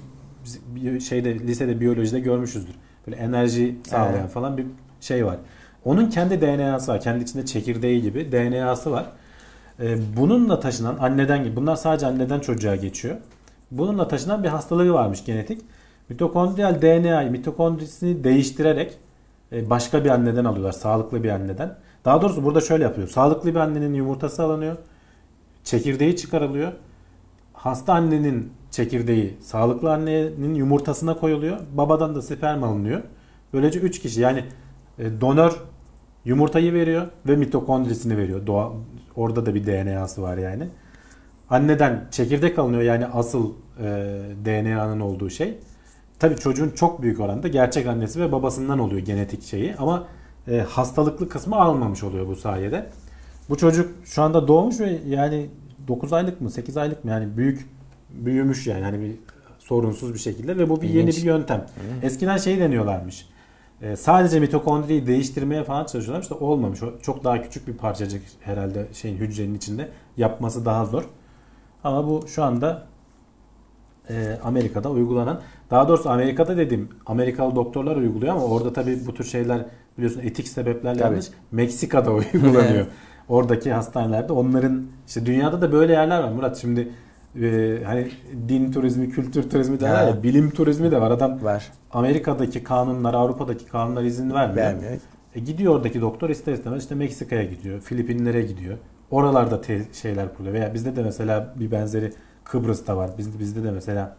[1.03, 2.75] şeyde lisede biyolojide görmüşüzdür.
[3.07, 4.29] Böyle enerji sağlayan Evet.
[4.29, 4.65] falan bir
[5.01, 5.37] şey var.
[5.85, 7.01] Onun kendi DNA'sı var.
[7.01, 9.05] Kendi içinde çekirdeği gibi DNA'sı var.
[9.79, 13.15] E, bununla taşınan anneden gibi bunlar sadece anneden çocuğa geçiyor.
[13.71, 15.61] Bununla taşınan bir hastalığı varmış genetik.
[16.09, 18.97] Mitokondriyal DNA'yı mitokondrisini değiştirerek
[19.51, 20.71] e, başka bir anneden alıyorlar.
[20.71, 21.75] Sağlıklı bir anneden.
[22.05, 23.07] Daha doğrusu burada şöyle yapıyor.
[23.07, 24.77] Sağlıklı bir annenin yumurtası alınıyor.
[25.63, 26.71] Çekirdeği çıkarılıyor.
[27.53, 31.57] Hasta annenin çekirdeği sağlıklı annenin yumurtasına koyuluyor.
[31.73, 33.01] Babadan da sperm alınıyor.
[33.53, 34.43] Böylece 3 kişi yani
[34.99, 35.51] e, donör
[36.25, 38.47] yumurtayı veriyor ve mitokondrisini veriyor.
[38.47, 38.71] Doğa,
[39.15, 40.67] orada da bir DNA'sı var yani.
[41.49, 43.83] Anneden çekirdek alınıyor yani asıl e,
[44.45, 45.57] DNA'nın olduğu şey.
[46.19, 50.07] Tabii çocuğun çok büyük oranda gerçek annesi ve babasından oluyor genetik şeyi ama
[50.47, 52.89] e, hastalıklı kısmı almamış oluyor bu sayede.
[53.51, 55.49] Bu çocuk şu anda doğmuş ve yani
[55.87, 57.69] 9 aylık mı 8 aylık mı yani büyük
[58.09, 59.15] büyümüş yani hani bir
[59.59, 61.65] sorunsuz bir şekilde ve bu bir yeni bir yöntem.
[62.03, 63.29] Eskiden şey deniyorlarmış.
[63.81, 66.79] E, sadece mitokondriyi değiştirmeye falan çalışıyorlarmış da olmamış.
[67.01, 71.03] Çok daha küçük bir parçacık herhalde şeyin hücrenin içinde yapması daha zor.
[71.83, 72.87] Ama bu şu anda
[74.09, 79.23] e, Amerika'da uygulanan daha doğrusu Amerika'da dedim Amerikalı doktorlar uyguluyor ama orada tabii bu tür
[79.23, 79.65] şeyler
[79.97, 82.85] biliyorsun etik sebeplerle yanlış Meksika'da uygulanıyor.
[83.31, 86.89] Oradaki hastanelerde onların işte dünyada da böyle yerler var Murat şimdi
[87.41, 88.07] e, hani
[88.49, 91.11] din turizmi, kültür turizmi de var ya bilim turizmi de var.
[91.11, 91.71] Adam Var.
[91.91, 94.65] Amerika'daki kanunlar, Avrupa'daki kanunlar izin vermiyor.
[94.67, 94.91] Vermiyor.
[95.35, 98.77] E gidiyor oradaki doktor ister istemez işte Meksika'ya gidiyor, Filipinlere gidiyor.
[99.11, 100.53] Oralarda te- şeyler kuruluyor.
[100.55, 102.13] Veya bizde de mesela bir benzeri
[102.43, 103.09] Kıbrıs'ta var.
[103.17, 104.15] Bizde, bizde de mesela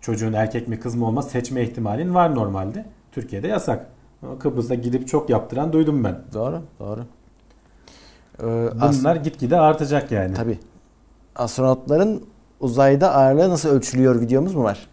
[0.00, 2.84] çocuğun erkek mi kız mı olmaz seçme ihtimalin var normalde.
[3.12, 3.86] Türkiye'de yasak.
[4.22, 6.18] Ama Kıbrıs'ta gidip çok yaptıran duydum ben.
[6.34, 6.60] Doğru.
[6.80, 7.00] Doğru.
[8.40, 8.44] Ee,
[9.00, 10.34] Bunlar gitgide artacak yani.
[10.34, 10.58] Tabii.
[11.36, 12.22] Astronotların
[12.60, 14.86] uzayda ağırlığı nasıl ölçülüyor videomuz mu var?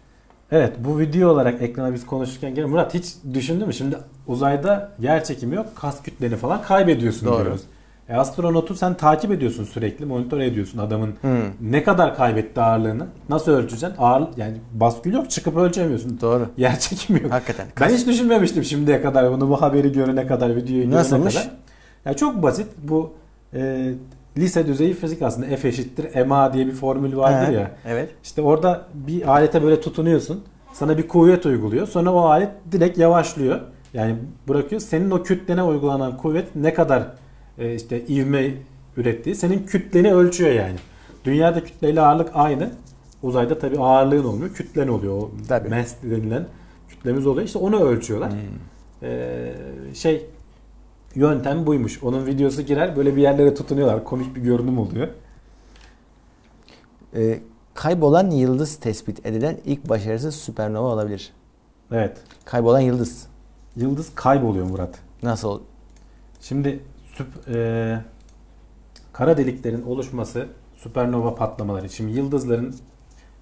[0.52, 3.72] Evet bu video olarak ekrana biz konuşurken gel Murat hiç düşündün mü?
[3.74, 5.66] Şimdi uzayda yer çekimi yok.
[5.74, 7.44] Kas kütleni falan kaybediyorsun Doğru.
[7.44, 7.60] diyoruz.
[8.08, 10.04] E, astronotu sen takip ediyorsun sürekli.
[10.04, 11.42] Monitör ediyorsun adamın Hmm.
[11.60, 13.06] ne kadar kaybetti ağırlığını.
[13.28, 13.92] Nasıl ölçeceksin?
[13.98, 16.18] Ağır, yani baskül yok çıkıp ölçemiyorsun.
[16.20, 16.46] Doğru.
[16.56, 17.32] Yer çekimi yok.
[17.32, 17.66] Hakikaten.
[17.80, 21.34] Ben hiç düşünmemiştim şimdiye kadar bunu bu haberi görene kadar videoyu görene Nasılmış?
[21.34, 21.50] kadar.
[22.04, 23.12] Ya çok basit bu
[23.54, 23.92] e,
[24.38, 27.70] lise düzeyi fizik aslında F eşittir ma diye bir formül vardır He, ya.
[27.86, 28.10] Evet.
[28.24, 30.44] İşte orada bir alete böyle tutunuyorsun.
[30.72, 31.86] Sana bir kuvvet uyguluyor.
[31.86, 33.60] Sonra o alet direkt yavaşlıyor.
[33.94, 34.16] Yani
[34.48, 34.80] bırakıyor.
[34.80, 37.02] Senin o kütlene uygulanan kuvvet ne kadar
[37.58, 38.50] e, işte ivme
[38.96, 40.76] ürettiği senin kütleni ölçüyor yani.
[41.24, 42.70] Dünyada kütleyle ağırlık aynı.
[43.22, 44.54] Uzayda tabii ağırlığın olmuyor.
[44.54, 45.12] Kütlen oluyor.
[45.12, 45.68] O Tabii.
[45.68, 46.46] mass denilen
[46.88, 47.46] kütlemiz oluyor.
[47.46, 48.32] İşte onu ölçüyorlar.
[49.02, 49.52] Ee,
[49.94, 50.26] şey
[51.14, 52.02] yöntem buymuş.
[52.02, 54.04] Onun videosu girer böyle bir yerlere tutunuyorlar.
[54.04, 55.08] Komik bir görünüm oluyor.
[57.14, 57.40] Ee,
[57.74, 61.32] kaybolan yıldız tespit edilen ilk başarısız süpernova olabilir.
[61.92, 62.18] Evet.
[62.44, 63.26] Kaybolan yıldız.
[63.76, 64.98] Yıldız kayboluyor Murat.
[65.22, 65.60] Nasıl?
[66.40, 68.00] Şimdi süp, e,
[69.12, 70.46] kara deliklerin oluşması
[70.76, 71.88] süpernova patlamaları.
[71.88, 72.74] Şimdi yıldızların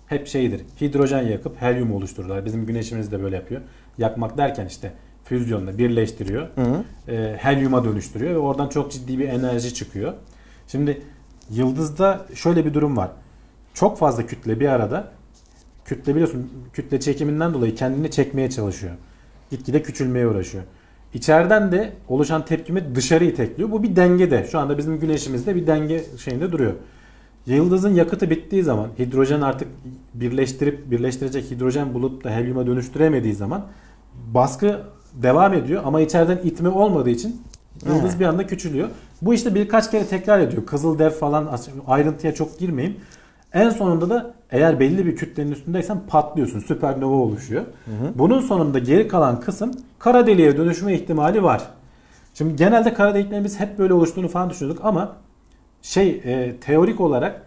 [0.07, 0.65] hep şeyidir.
[0.81, 2.45] Hidrojen yakıp helyum oluştururlar.
[2.45, 3.61] Bizim güneşimiz de böyle yapıyor.
[3.99, 4.93] Yakmak derken işte
[5.29, 6.49] füzyonla birleştiriyor.
[6.55, 7.13] Hı hı.
[7.13, 10.13] E, helyuma dönüştürüyor ve oradan çok ciddi bir enerji çıkıyor.
[10.69, 11.03] Şimdi
[11.51, 13.11] yıldızda şöyle bir durum var.
[13.75, 15.13] Çok fazla kütle bir arada
[15.85, 18.93] kütle biliyorsun kütle çekiminden dolayı kendini çekmeye çalışıyor.
[19.51, 20.65] Gitgide küçülmeye uğraşıyor.
[21.15, 23.71] İçeriden de oluşan tepkimi dışarı itekliyor.
[23.71, 24.47] Bu bir dengede.
[24.51, 26.73] Şu anda bizim güneşimizde bir denge şeyinde duruyor.
[27.47, 29.69] Yıldızın yakıtı bittiği zaman hidrojen artık
[30.15, 33.67] birleştirip birleştirecek hidrojen bulup da helyuma dönüştüremediği zaman
[34.35, 34.81] baskı
[35.23, 37.43] devam ediyor ama içeriden itme olmadığı için
[37.87, 38.21] yıldız He.
[38.21, 38.89] bir anda küçülüyor.
[39.23, 40.67] Bu işte birkaç kere tekrar ediyor.
[40.67, 42.97] Kızıl dev falan ayrıntıya çok girmeyeyim.
[43.53, 46.61] En sonunda da eğer belli bir kütlenin üstündeysen patlıyorsun.
[46.61, 47.65] Süpernova oluşuyor.
[48.15, 51.63] Bunun sonunda geri kalan kısım kara deliğe dönüşme ihtimali var.
[52.35, 55.17] Şimdi genelde kara deliklerin biz hep böyle oluştuğunu falan düşünüyorduk ama
[55.83, 57.43] şey e, teorik olarak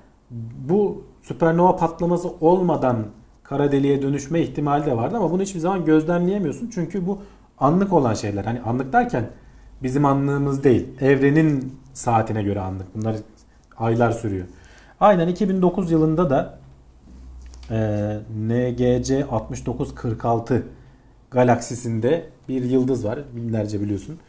[0.69, 2.97] bu süpernova patlaması olmadan
[3.43, 6.69] kara deliğe dönüşme ihtimali de vardı ama bunu hiçbir zaman gözlemleyemiyorsun.
[6.73, 7.19] Çünkü bu
[7.61, 8.45] anlık olan şeyler.
[8.45, 9.29] Hani anlık derken
[9.83, 10.87] bizim anlığımız değil.
[11.01, 12.95] Evrenin saatine göre anlık.
[12.95, 13.15] Bunlar
[13.77, 14.45] aylar sürüyor.
[14.99, 16.59] Aynen 2009 yılında da
[17.71, 20.63] e, NGC 6946
[21.31, 23.19] galaksisinde bir yıldız var.
[23.35, 24.19] Binlerce biliyorsun.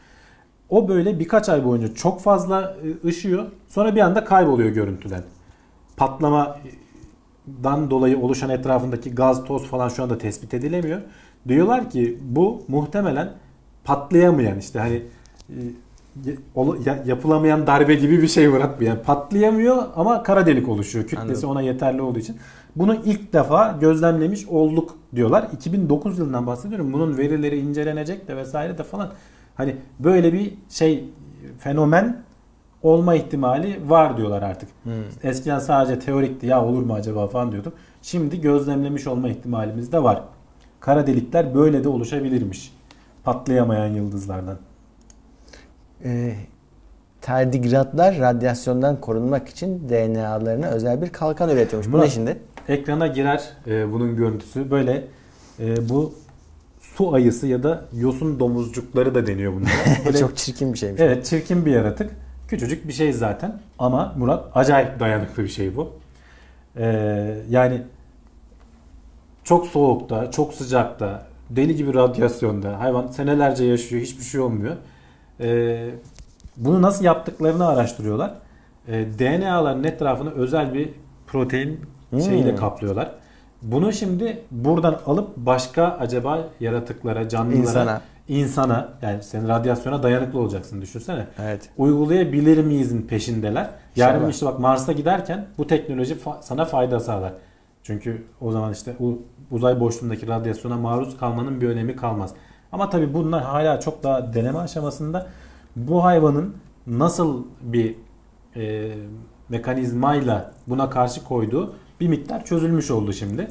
[0.69, 3.47] O böyle birkaç ay boyunca çok fazla e, ışıyor.
[3.69, 5.23] Sonra bir anda kayboluyor görüntüden.
[5.97, 11.01] Patlamadan dolayı oluşan etrafındaki gaz, toz falan şu anda tespit edilemiyor.
[11.49, 13.33] Diyorlar ki bu muhtemelen
[13.85, 15.03] patlayamayan işte hani
[15.51, 15.57] e,
[17.07, 18.85] yapılamayan darbe gibi bir şey bu.
[18.85, 21.05] Yani patlayamıyor ama kara delik oluşuyor.
[21.05, 21.51] Kütlesi Anladım.
[21.51, 22.37] ona yeterli olduğu için.
[22.77, 25.49] Bunu ilk defa gözlemlemiş olduk diyorlar.
[25.53, 26.93] 2009 yılından bahsediyorum.
[26.93, 29.11] Bunun verileri incelenecek de vesaire de falan.
[29.55, 31.05] Hani böyle bir şey
[31.59, 32.23] fenomen
[32.83, 34.69] olma ihtimali var diyorlar artık.
[34.83, 34.93] Hmm.
[35.23, 37.73] Eskiden sadece teorikti ya olur mu acaba falan diyorduk.
[38.03, 40.23] Şimdi gözlemlemiş olma ihtimalimiz de var.
[40.83, 42.75] Kara delikler böyle de oluşabilirmiş.
[43.25, 44.59] Patlayamayan yıldızlardan.
[46.05, 46.35] Ee,
[47.21, 51.87] tardigratlar radyasyondan korunmak için DNA'larına özel bir kalkan üretiyormuş.
[51.87, 52.39] Bu ne Murat, şimdi?
[52.69, 54.71] Ekrana girer e, bunun görüntüsü.
[54.71, 55.05] Böyle
[55.61, 56.15] e, bu
[56.81, 59.73] su ayısı ya da yosun domuzcukları da deniyor bunlara.
[60.07, 61.01] Böyle, Çok çirkin bir şeymiş.
[61.01, 62.11] evet çirkin bir yaratık.
[62.49, 63.61] Küçücük bir şey zaten.
[63.79, 65.93] Ama Murat acayip dayanıklı bir şey bu.
[66.77, 66.85] E,
[67.51, 67.83] yani
[69.45, 74.77] çok soğukta, çok sıcakta, deli gibi radyasyonda hayvan senelerce yaşıyor, hiçbir şey olmuyor.
[75.41, 75.91] E,
[76.57, 78.35] bunu nasıl yaptıklarını araştırıyorlar.
[78.89, 80.89] E, DNA'ların etrafını özel bir
[81.27, 81.81] protein
[82.25, 82.57] şeyiyle Hmm.
[82.57, 83.11] kaplıyorlar.
[83.63, 88.01] Bunu şimdi buradan alıp başka acaba yaratıklara, canlılara, İnsana.
[88.29, 91.27] insana yani sen radyasyona dayanıklı olacaksın düşünsene.
[91.43, 91.69] Evet.
[91.79, 93.71] Uygulayabilir miyizin peşindeler.
[93.97, 97.33] Yarın işte bak Mars'a giderken bu teknoloji fa- sana fayda sağlar.
[97.83, 98.97] Çünkü o zaman işte
[99.51, 102.35] uzay boşluğundaki radyasyona maruz kalmanın bir önemi kalmaz.
[102.73, 105.27] Ama tabii bunlar hala çok daha deneme aşamasında.
[105.77, 107.95] Bu hayvanın nasıl bir
[108.57, 108.93] e,
[109.49, 113.49] mekanizmayla buna karşı koyduğu bir miktar çözülmüş oldu şimdi.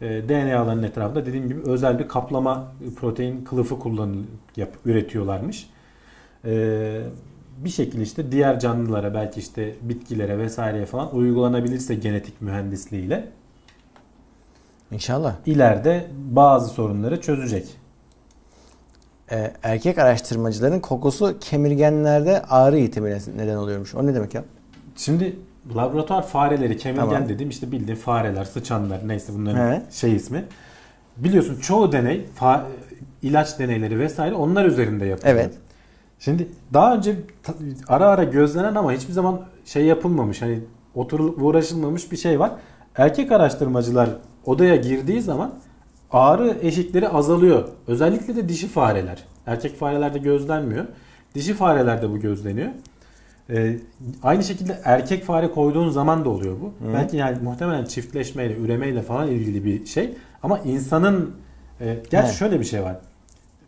[0.00, 4.22] E, DNA'ların etrafında dediğim gibi özel bir kaplama protein kılıfı kullanıl
[4.56, 5.70] yap, üretiyorlarmış.
[6.44, 7.02] E,
[7.64, 13.28] bir şekilde işte diğer canlılara belki işte bitkilere vesaireye falan uygulanabilirse genetik mühendisliğiyle
[14.94, 15.34] İnşallah.
[15.46, 17.66] ileride bazı sorunları çözecek.
[19.32, 23.94] Ee, erkek araştırmacıların kokusu kemirgenlerde ağrı itimine neden oluyormuş.
[23.94, 24.44] O ne demek ya?
[24.96, 25.36] Şimdi
[25.76, 27.28] laboratuvar fareleri, kemirgen Tamam.
[27.28, 29.92] dediğim işte bildiğin fareler, sıçanlar neyse bunların Evet.
[29.92, 30.44] şey ismi.
[31.16, 32.62] Biliyorsun çoğu deney, fa-
[33.22, 35.34] ilaç deneyleri vesaire onlar üzerinde yapılıyor.
[35.34, 35.54] Evet.
[36.18, 37.16] Şimdi daha önce
[37.88, 40.42] ara ara gözlenen ama hiçbir zaman şey yapılmamış.
[40.42, 40.60] Hani
[40.94, 42.52] oturulup uğraşılmamış bir şey var.
[42.96, 44.10] Erkek araştırmacılar
[44.46, 45.54] odaya girdiği zaman
[46.10, 47.68] ağrı eşikleri azalıyor.
[47.86, 49.24] Özellikle de dişi fareler.
[49.46, 50.84] Erkek farelerde gözlenmiyor.
[51.34, 52.68] Dişi farelerde bu gözleniyor.
[53.50, 53.76] Ee,
[54.22, 56.72] aynı şekilde erkek fare koyduğun zaman da oluyor bu.
[56.94, 60.14] Belki yani muhtemelen çiftleşmeyle, üremeyle falan ilgili bir şey.
[60.42, 61.30] Ama insanın
[61.80, 62.38] e, gerçi Evet.
[62.38, 62.96] şöyle bir şey var.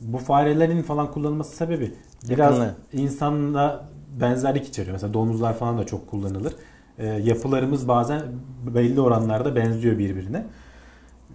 [0.01, 1.93] Bu farelerin falan kullanılması sebebi
[2.29, 2.75] biraz Yakınlığı.
[2.93, 3.85] insanla
[4.21, 4.93] benzerlik içeriyor.
[4.93, 6.53] Mesela domuzlar falan da çok kullanılır.
[6.99, 8.23] E, yapılarımız bazen
[8.75, 10.47] belli oranlarda benziyor birbirine.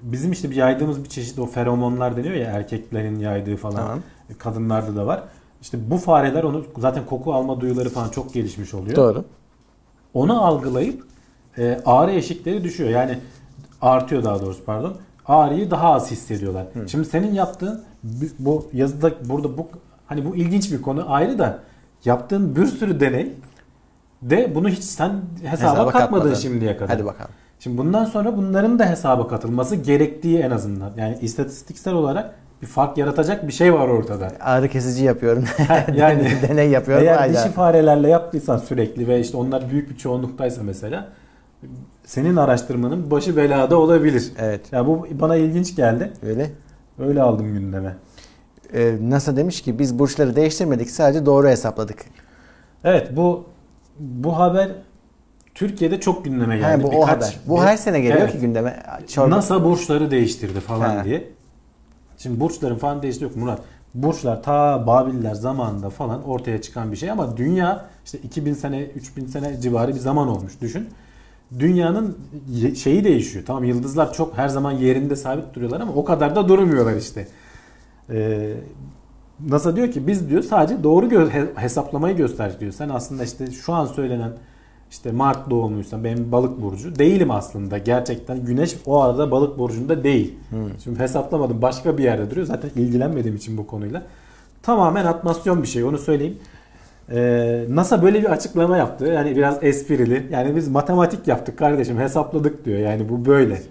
[0.01, 3.75] Bizim işte bir yaydığımız bir çeşit o feromonlar deniyor ya erkeklerin yaydığı falan.
[3.75, 3.99] Tamam.
[4.37, 5.23] Kadınlarda da var.
[5.61, 8.95] İşte bu fareler onu zaten koku alma duyuları falan çok gelişmiş oluyor.
[8.95, 9.25] Doğru.
[10.13, 11.03] Onu algılayıp
[11.57, 12.89] e, ağrı eşikleri düşüyor.
[12.89, 13.19] Yani
[13.81, 14.95] artıyor daha doğrusu pardon.
[15.27, 16.65] Ağrıyı daha az hissediyorlar.
[16.87, 19.67] Şimdi senin yaptığın bu- bu yazıda burada bu
[20.07, 21.59] hani bu ilginç bir konu ayrı da
[22.05, 23.33] yaptığın bir sürü deney
[24.21, 26.33] de bunu hiç sen hesaba, Hesaba katmadın katmadın.
[26.33, 26.89] şimdiye kadar.
[26.89, 27.31] Hadi bakalım.
[27.63, 30.91] Şimdi bundan sonra bunların da hesaba katılması gerektiği en azından.
[30.97, 34.31] Yani istatistiksel olarak bir fark yaratacak bir şey var ortada.
[34.39, 35.43] Ağrı kesici yapıyorum.
[35.95, 37.07] yani deney yapıyorum.
[37.07, 41.07] eğer dişi farelerle yaptıysan sürekli ve işte onlar büyük bir çoğunluktaysa mesela
[42.03, 44.31] senin araştırmanın başı belada olabilir.
[44.39, 44.73] Evet.
[44.73, 46.13] Ya bu bana ilginç geldi.
[46.27, 46.51] Öyle.
[46.99, 47.95] Öyle aldım gündeme.
[48.73, 52.05] Ee, NASA demiş ki biz burçları değiştirmedik sadece doğru hesapladık.
[52.83, 53.45] Evet bu
[53.99, 54.71] bu haber
[55.55, 56.83] Türkiye'de çok gündeme geldi.
[56.83, 57.39] bu o Birkaç- haber.
[57.47, 58.31] Bu bir- her sene geliyor Evet.
[58.31, 58.83] ki gündeme.
[59.07, 59.29] Çorba.
[59.35, 61.03] NASA burçları değiştirdi falan Ha.
[61.05, 61.27] diye.
[62.17, 63.59] Şimdi burçların falan değişti yok Murat.
[63.93, 69.25] Burçlar ta Babiller zamanında falan ortaya çıkan bir şey ama dünya işte 2000 sene 3000
[69.25, 70.89] sene civarı bir zaman olmuş düşün.
[71.59, 72.17] Dünyanın
[72.83, 73.45] şeyi değişiyor.
[73.47, 77.27] Tamam yıldızlar çok her zaman yerinde sabit duruyorlar ama o kadar da durmuyorlar işte.
[78.09, 78.53] Ee,
[79.47, 82.71] NASA diyor ki biz diyor sadece doğru gö- he- hesaplamayı göster diyor.
[82.71, 84.31] Sen aslında işte şu an söylenen
[84.91, 87.77] işte Mart doğumluysan benim balık burcu değilim aslında.
[87.77, 90.35] Gerçekten güneş o arada balık burcunda değil.
[90.83, 92.47] Şimdi hesaplamadım başka bir yerde duruyor.
[92.47, 94.03] Zaten ilgilenmediğim için bu konuyla.
[94.63, 96.37] Tamamen atmasyon bir şey onu söyleyeyim.
[97.11, 99.05] Ee, NASA böyle bir açıklama yaptı.
[99.05, 100.27] Yani biraz esprili.
[100.31, 102.79] Yani biz matematik yaptık kardeşim hesapladık diyor.
[102.79, 103.61] Yani bu böyle.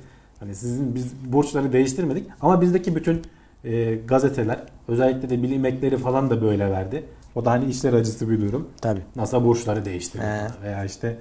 [0.41, 3.23] Hani sizin biz burçları değiştirmedik ama bizdeki bütün
[3.65, 7.05] e, gazeteler özellikle de bilim ekleri falan da böyle verdi.
[7.35, 8.69] O da hani işler acısı bir durum.
[8.83, 9.01] Tabii.
[9.17, 10.39] NASA burçları değiştirdi He.
[10.39, 10.63] falan.
[10.63, 11.19] veya işte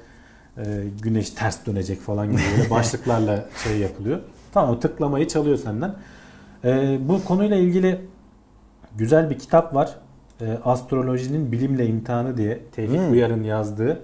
[0.57, 0.63] e,
[1.01, 4.19] güneş ters dönecek falan gibi böyle başlıklarla şey yapılıyor.
[4.53, 5.95] Tamam tıklamayı çalıyor senden.
[6.65, 8.01] E, bu konuyla ilgili
[8.97, 9.95] güzel bir kitap var.
[10.41, 13.11] E, Astrolojinin Bilimle İmtihanı diye Tevfik Hmm.
[13.11, 13.99] Uyar'ın yazdığı.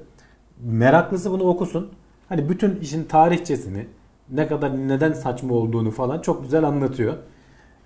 [0.64, 1.92] Meraklısı bunu okusun.
[2.30, 3.88] Hani bütün işin tarihçesini,
[4.32, 7.14] ne kadar neden saçma olduğunu falan çok güzel anlatıyor.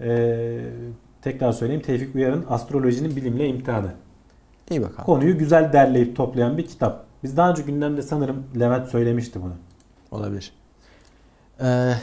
[0.02, 0.60] E,
[1.22, 3.92] tekrar söyleyeyim Tevfik Uyar'ın Astrolojinin Bilimle İmtihanı.
[4.70, 5.06] İyi bakalım.
[5.06, 7.04] Konuyu güzel derleyip toplayan bir kitap.
[7.24, 9.54] Biz daha önce gündemde sanırım Levent söylemişti bunu.
[10.12, 10.52] Olabilir.
[11.64, 11.94] Ee,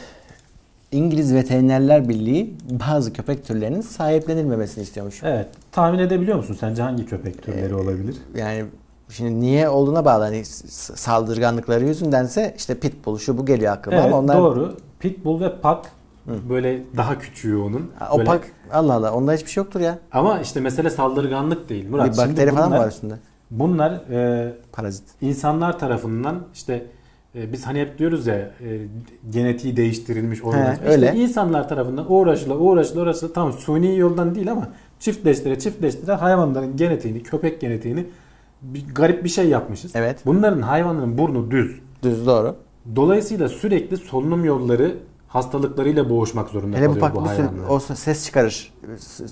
[0.91, 2.53] İngiliz Veterinerler Birliği
[2.89, 5.23] bazı köpek türlerinin sahiplenilmemesini istiyormuş.
[5.23, 5.47] Evet.
[5.71, 8.15] Tahmin edebiliyor musun sence hangi köpek türleri Ee, olabilir?
[8.35, 8.65] Yani
[9.09, 10.23] şimdi niye olduğuna bağlı.
[10.23, 14.77] Hani saldırganlıkları yüzündense işte pitbull şu bu geliyor aklıma Evet ama onlar doğru.
[14.99, 15.61] Pitbull ve
[16.49, 17.91] Böyle daha küçüğü onun.
[17.99, 19.99] Ha, o Böyle- pak Allah Allah onda hiçbir şey yoktur ya.
[20.11, 21.89] Ama işte mesele saldırganlık değil.
[21.89, 23.13] Murat, bir bakteri falan bunlar- var üstünde?
[23.51, 25.03] Bunlar e, Parazit.
[25.21, 26.85] insanlar tarafından işte
[27.35, 28.51] e, biz hani hep diyoruz ya e,
[29.29, 30.73] genetiği değiştirilmiş organizma.
[30.73, 31.13] İşte öyle.
[31.15, 34.67] insanlar tarafından uğraşıla uğraşıla uğraşıla tam suni yoldan değil ama
[34.99, 38.05] çiftleştire çiftleştire hayvanların genetiğini, köpek genetiğini
[38.61, 39.91] bir, garip bir şey yapmışız.
[39.95, 40.19] Evet.
[40.25, 41.79] Bunların hayvanların burnu düz.
[42.03, 42.55] Düz doğru.
[42.95, 44.95] Dolayısıyla sürekli solunum yolları
[45.27, 47.69] hastalıklarıyla boğuşmak zorunda Hele bu kalıyor bu sürü hayvanlar.
[47.69, 48.73] o ses çıkarır.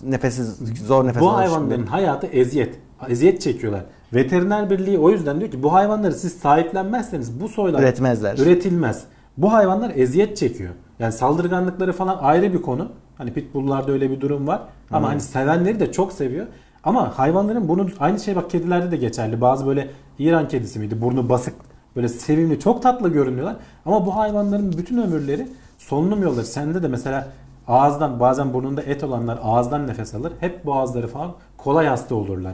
[0.03, 1.37] Nefessiz zor nefes Bu alır.
[1.37, 2.75] hayvanların hayatı eziyet.
[3.09, 3.85] Eziyet çekiyorlar.
[4.13, 8.37] Veteriner Birliği o yüzden diyor ki bu hayvanları siz sahiplenmezseniz bu soylar üretmezler.
[8.37, 9.03] üretilmez.
[9.37, 10.69] Bu hayvanlar eziyet çekiyor.
[10.99, 12.87] Yani saldırganlıkları falan ayrı bir konu.
[13.17, 14.61] Hani pitbulllarda öyle bir durum var.
[14.91, 16.45] Ama hani sevenleri de çok seviyor.
[16.83, 19.41] Ama hayvanların bunu aynı şey bak kedilerde de geçerli.
[19.41, 21.01] Bazı böyle İran kedisi miydi?
[21.01, 21.53] Burnu basık.
[21.95, 23.55] Böyle sevimli, çok tatlı görünüyorlar.
[23.85, 25.47] Ama bu hayvanların bütün ömürleri
[25.87, 26.45] solunum yolları.
[26.45, 27.27] Sende de mesela
[27.67, 30.33] ağızdan bazen burnunda et olanlar ağızdan nefes alır.
[30.39, 32.53] Hep boğazları falan kolay hasta olurlar.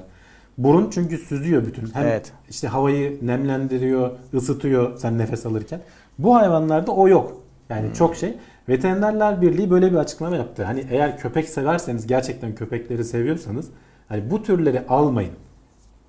[0.58, 1.89] Burun çünkü süzüyor bütün.
[1.94, 2.32] Hem Evet.
[2.50, 5.82] işte havayı nemlendiriyor, ısıtıyor sen nefes alırken.
[6.20, 7.38] Bu hayvanlarda o yok.
[7.70, 7.94] Yani Hmm.
[7.94, 8.38] çok şey.
[8.70, 10.63] Veterinerler Birliği böyle bir açıklama yaptı.
[10.63, 13.67] Hani eğer köpek severseniz, gerçekten köpekleri seviyorsanız
[14.10, 15.34] hani bu türleri almayın.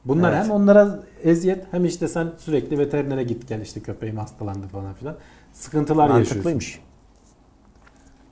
[0.04, 0.44] Bunlar Evet.
[0.44, 5.14] hem onlara eziyet hem işte sen sürekli veterinere git gel işte köpeğim hastalandı falan filan.
[5.52, 6.60] Sıkıntılar yaşıyorsun.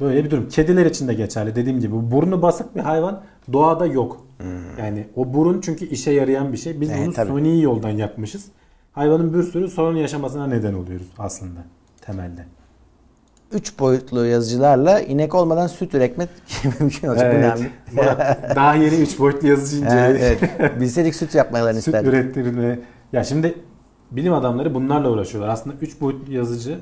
[0.00, 0.48] Böyle bir durum.
[0.48, 1.56] Kediler için de geçerli.
[1.56, 4.26] Dediğim gibi bu burnu basık bir hayvan doğada yok.
[4.79, 6.81] Yani o burun çünkü işe yarayan bir şey.
[6.81, 7.29] Biz Evet, bunu tabii.
[7.31, 8.44] suni yoldan yapmışız.
[8.92, 11.60] Hayvanın bir sürü sorun yaşamasına neden oluyoruz aslında
[12.00, 12.44] temelde.
[13.52, 16.29] Üç boyutlu yazıcılarla inek olmadan süt üretmek
[16.81, 17.35] mümkün olacak.
[17.35, 17.44] Evet.
[17.44, 17.70] Önemli.
[18.56, 20.22] Daha yeni 3 boyutlu yazıcı inceledik.
[20.22, 20.40] evet.
[20.81, 22.12] Bilseydik süt yapmalarını Süt isterdik.
[22.12, 22.79] ürettirme.
[23.12, 23.54] Ya şimdi
[24.10, 25.52] bilim adamları bunlarla uğraşıyorlar.
[25.52, 26.79] Aslında 3 boyutlu yazıcı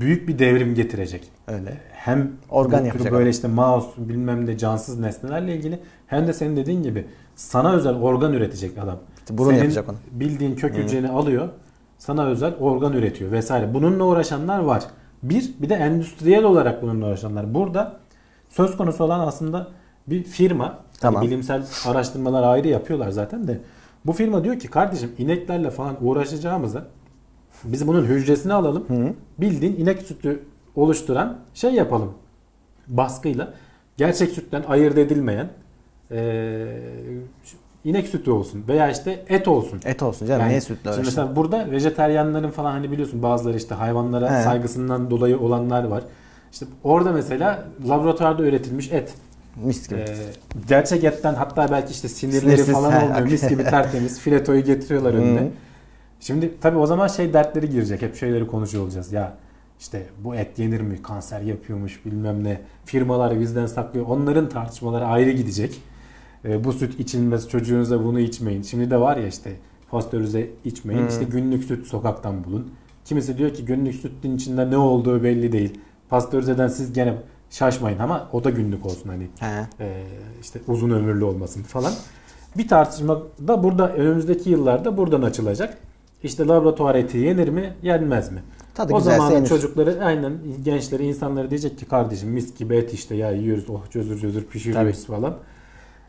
[0.00, 1.28] büyük bir devrim getirecek.
[1.46, 1.76] Öyle.
[1.92, 6.82] Hem Organ yapacak böyle işte mouse bilmem ne cansız nesnelerle ilgili hem de senin dediğin
[6.82, 8.98] gibi sana özel organ üretecek adam.
[9.18, 9.96] İşte burun Senin yapacak onu.
[10.12, 11.48] bildiğin kök hücreni alıyor
[11.98, 13.74] sana özel organ üretiyor vesaire.
[13.74, 14.84] Bununla uğraşanlar var.
[15.22, 17.54] Bir, bir de endüstriyel olarak bununla uğraşanlar.
[17.54, 17.96] Burada
[18.50, 19.68] söz konusu olan aslında
[20.06, 20.78] bir firma.
[21.00, 21.22] Tamam.
[21.22, 23.60] Bilimsel araştırmalar ayrı yapıyorlar zaten de.
[24.06, 26.86] Bu firma diyor ki kardeşim ineklerle falan uğraşacağımıza
[27.64, 28.86] biz bunun hücresini alalım.
[29.38, 30.42] Bildiğin inek sütü
[30.76, 32.12] oluşturan şey yapalım.
[32.88, 33.54] Baskıyla.
[33.96, 35.48] Gerçek sütten ayırt edilmeyen
[36.10, 36.66] eee,
[37.84, 39.80] inek sütü olsun veya işte et olsun.
[39.84, 40.40] Et olsun canım.
[40.40, 44.42] Yani niye sütle şimdi mesela burada vejeteryanların falan hani biliyorsun bazıları işte hayvanlara He.
[44.42, 46.02] saygısından dolayı olanlar var.
[46.52, 49.14] İşte orada mesela laboratuvarda üretilmiş et.
[49.64, 50.00] Mis gibi.
[50.00, 50.16] Ee,
[50.68, 53.20] gerçek etten hatta belki işte sinirleri Sinirsiz, falan he, olmuyor.
[53.20, 55.18] Mis gibi tertemiz filetoyu getiriyorlar Hı.
[55.18, 55.50] önüne.
[56.22, 58.02] Şimdi tabi o zaman şey dertleri girecek.
[58.02, 59.12] Hep şeyleri konuşuyor olacağız.
[59.12, 59.36] Ya
[59.80, 61.02] işte bu et yenir mi?
[61.02, 62.60] Kanser yapıyormuş bilmem ne.
[62.84, 64.06] Firmalar bizden saklıyor.
[64.06, 65.80] Onların tartışmaları ayrı gidecek.
[66.44, 68.62] Ee, bu süt içilmez çocuğunuza bunu içmeyin.
[68.62, 69.52] Şimdi de var ya işte
[69.90, 71.02] pastörize içmeyin.
[71.02, 71.08] Hı.
[71.08, 72.72] İşte günlük süt sokaktan bulun.
[73.04, 75.80] Kimisi diyor ki günlük sütün içinde ne olduğu belli değil.
[76.08, 77.14] Pastörizeden siz gene
[77.50, 79.66] şaşmayın ama o da günlük olsun hani He.
[79.84, 80.04] e,
[80.40, 81.92] işte uzun ömürlü olmasın falan.
[82.56, 85.78] Bir tartışma da burada önümüzdeki yıllarda buradan açılacak.
[86.24, 88.42] İşte laboratuvar eti yenir mi, yenmez mi?
[88.74, 89.46] Tadı o zamanın yenir.
[89.46, 90.32] çocukları aynen
[90.64, 95.06] gençleri, insanları diyecek ki kardeşim mis gibi et işte ya yiyoruz, oh cözür cözür pişiriyoruz
[95.06, 95.34] falan.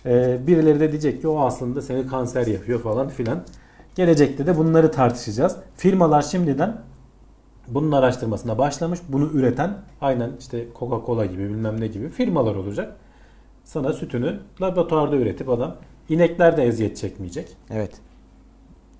[0.06, 3.44] Ee, birileri de diyecek ki o aslında seni kanser yapıyor falan filan.
[3.96, 5.56] Gelecekte de bunları tartışacağız.
[5.78, 6.82] Firmalar şimdiden
[7.68, 9.00] bunun araştırmasına başlamış.
[9.10, 12.96] Bunu üreten aynen işte Coca-Cola gibi bilmem ne gibi firmalar olacak.
[13.64, 15.76] Sana sütünü laboratuvarda üretip adam
[16.10, 17.48] inekler de eziyet çekmeyecek.
[17.70, 17.92] Evet.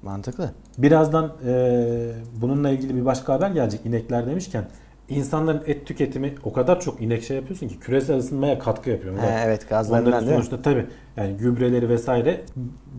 [0.04, 0.52] Mantıklı.
[0.78, 4.66] Birazdan e, bununla ilgili bir başka haber gelecek inekler demişken
[5.10, 9.18] insanların et tüketimi o kadar çok inek şey yapıyorsun ki küresel ısınmaya katkı yapıyor.
[9.18, 10.46] He, evet gazlarından Onların değil mi?
[10.46, 10.86] sonuçta tabii
[11.18, 12.42] yani gübreleri vesaire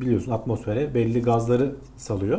[0.01, 2.39] biliyorsun atmosfere belli gazları salıyor.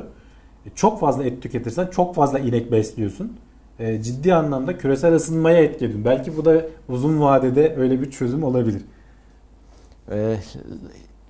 [0.65, 3.37] E, Çok fazla et tüketirsen çok fazla inek besliyorsun.
[3.79, 6.05] E, ciddi anlamda küresel ısınmaya etki ediyor.
[6.05, 8.81] Belki bu da uzun vadede öyle bir çözüm olabilir.
[10.11, 10.35] Ee,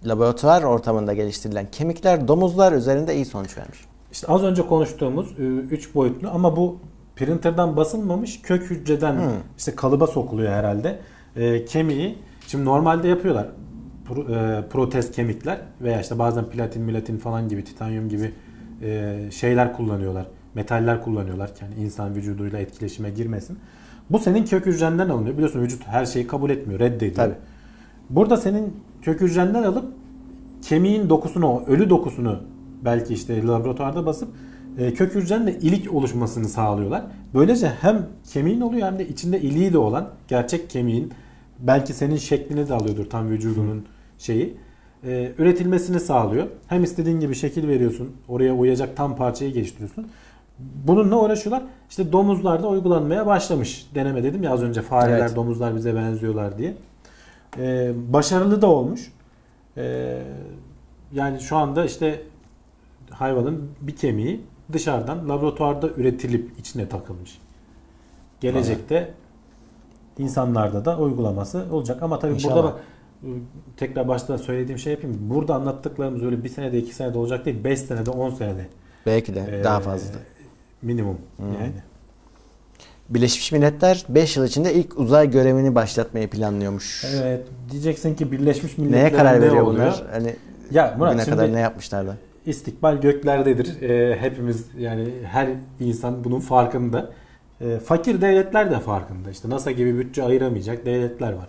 [0.08, 3.80] laboratuvar ortamında geliştirilen kemikler domuzlar üzerinde iyi sonuç vermiş.
[4.12, 5.36] İşte az önce konuştuğumuz
[5.72, 6.78] 3 boyutlu ama bu
[7.16, 9.30] printer'dan basılmamış kök hücreden Hmm.
[9.58, 11.00] işte kalıba sokuluyor herhalde.
[11.36, 13.48] E, kemiği şimdi normalde yapıyorlar.
[14.10, 18.32] Pro- e, protez kemikler veya işte bazen platin, milatin falan gibi titanyum gibi
[18.82, 20.26] e, şeyler kullanıyorlar.
[20.56, 23.60] Metaller kullanıyorlar ki yani insan vücuduyla etkileşime girmesin.
[24.10, 25.34] Bu senin kök hücrenden alınıyor.
[25.36, 27.16] Biliyorsun vücut her şeyi kabul etmiyor, reddediyor.
[27.16, 27.34] Tabii.
[28.10, 28.74] Burada senin
[29.06, 29.86] kök hücrenden alıp
[30.62, 32.40] kemiğin dokusunu, o ölü dokusunu
[32.86, 34.30] belki işte laboratuvarda basıp
[34.78, 37.04] e, kök hücrenle ilik oluşmasını sağlıyorlar.
[37.34, 41.14] Böylece hem kemiğin oluyor hem de içinde iliği de olan gerçek kemiğin
[41.60, 43.86] belki senin şeklini de alıyordur tam vücudunun
[44.18, 44.58] şeyi.
[45.04, 46.48] e, üretilmesini sağlıyor.
[46.68, 48.12] Hem istediğin gibi şekil veriyorsun.
[48.28, 50.08] Oraya uyacak tam parçayı geliştiriyorsun.
[50.88, 51.64] Bununla uğraşıyorlar.
[51.90, 53.88] İşte domuzlarda uygulanmaya başlamış.
[53.96, 55.36] Deneme dedim ya az önce fareler, Evet.
[55.36, 56.74] domuzlar bize benziyorlar diye.
[57.60, 59.12] Ee, başarılı da olmuş.
[59.78, 60.22] Ee,
[61.14, 62.22] yani şu anda işte
[63.10, 64.42] hayvanın bir kemiği
[64.74, 67.38] dışarıdan laboratuvarda üretilip içine takılmış.
[68.42, 69.14] Gelecekte
[70.18, 72.04] insanlarda da uygulaması olacak.
[72.04, 72.56] Ama tabii İnşallah.
[72.56, 72.80] burada bak
[73.24, 73.30] e,
[73.78, 75.18] tekrar başta söylediğim şey yapayım.
[75.22, 77.64] Burada anlattıklarımız öyle bir senede iki senede olacak değil.
[77.64, 78.68] 5 senede 10 senede.
[79.06, 80.16] Belki de Ee, daha fazla.
[80.82, 81.74] Minimum yani.
[83.10, 87.06] Birleşmiş Milletler 5 yıl içinde ilk uzay görevini başlatmayı planlıyormuş.
[87.22, 87.48] Evet.
[87.72, 89.86] Diyeceksin ki Birleşmiş Milletler Neye karar veriyor oluyor?
[89.86, 90.04] bunlar?
[90.12, 90.36] Hani
[90.72, 92.16] Ya Murat bugüne kadar ne yapmışlar da?
[92.46, 93.82] istikbal göklerdedir.
[93.82, 95.50] Ee, hepimiz yani her
[95.80, 97.10] insan bunun farkında.
[97.62, 99.30] Ee, fakir devletler de farkında.
[99.32, 101.48] İşte NASA gibi bütçe ayıramayacak devletler var.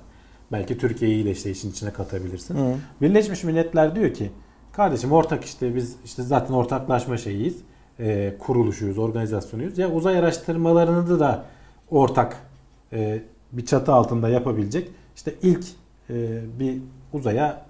[0.53, 2.55] Belki Türkiye'yi de işte işin içine katabilirsin.
[2.55, 2.75] Hı.
[3.03, 4.31] Birleşmiş Milletler diyor ki
[4.73, 7.57] kardeşim ortak işte biz işte zaten ortaklaşma şeyiyiz.
[8.01, 9.79] Ee, kuruluşuyuz, organizasyonuyuz.
[9.79, 11.45] Ya uzay araştırmalarını da
[11.91, 12.37] ortak
[12.93, 13.23] e,
[13.53, 14.91] bir çatı altında yapabilecek.
[15.17, 15.65] İşte ilk
[16.11, 16.79] e, bir
[17.13, 17.67] uzaya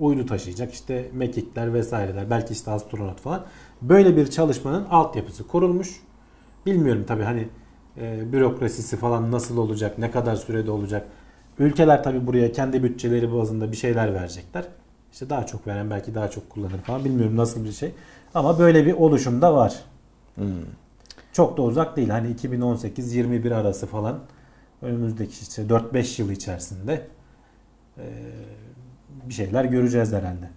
[0.00, 3.44] uydu taşıyacak işte mekikler vesaireler belki işte astronot falan.
[3.82, 6.00] Böyle bir çalışmanın altyapısı kurulmuş.
[6.66, 7.48] Bilmiyorum tabi hani
[8.00, 11.06] e, bürokrasisi falan nasıl olacak, ne kadar sürede olacak.
[11.58, 14.64] Ülkeler tabi buraya kendi bütçeleri bazında bir şeyler verecekler.
[15.12, 17.92] İşte daha çok veren belki daha çok kullanır falan bilmiyorum nasıl bir şey.
[18.34, 19.74] Ama böyle bir oluşum da var.
[20.34, 20.46] Hmm.
[21.32, 22.08] Çok da uzak değil.
[22.08, 24.18] Hani 2018-21 arası falan
[24.82, 27.06] önümüzdeki işte 4-5 yıl içerisinde
[27.98, 28.04] e,
[29.28, 30.48] bir şeyler göreceğiz herhalde.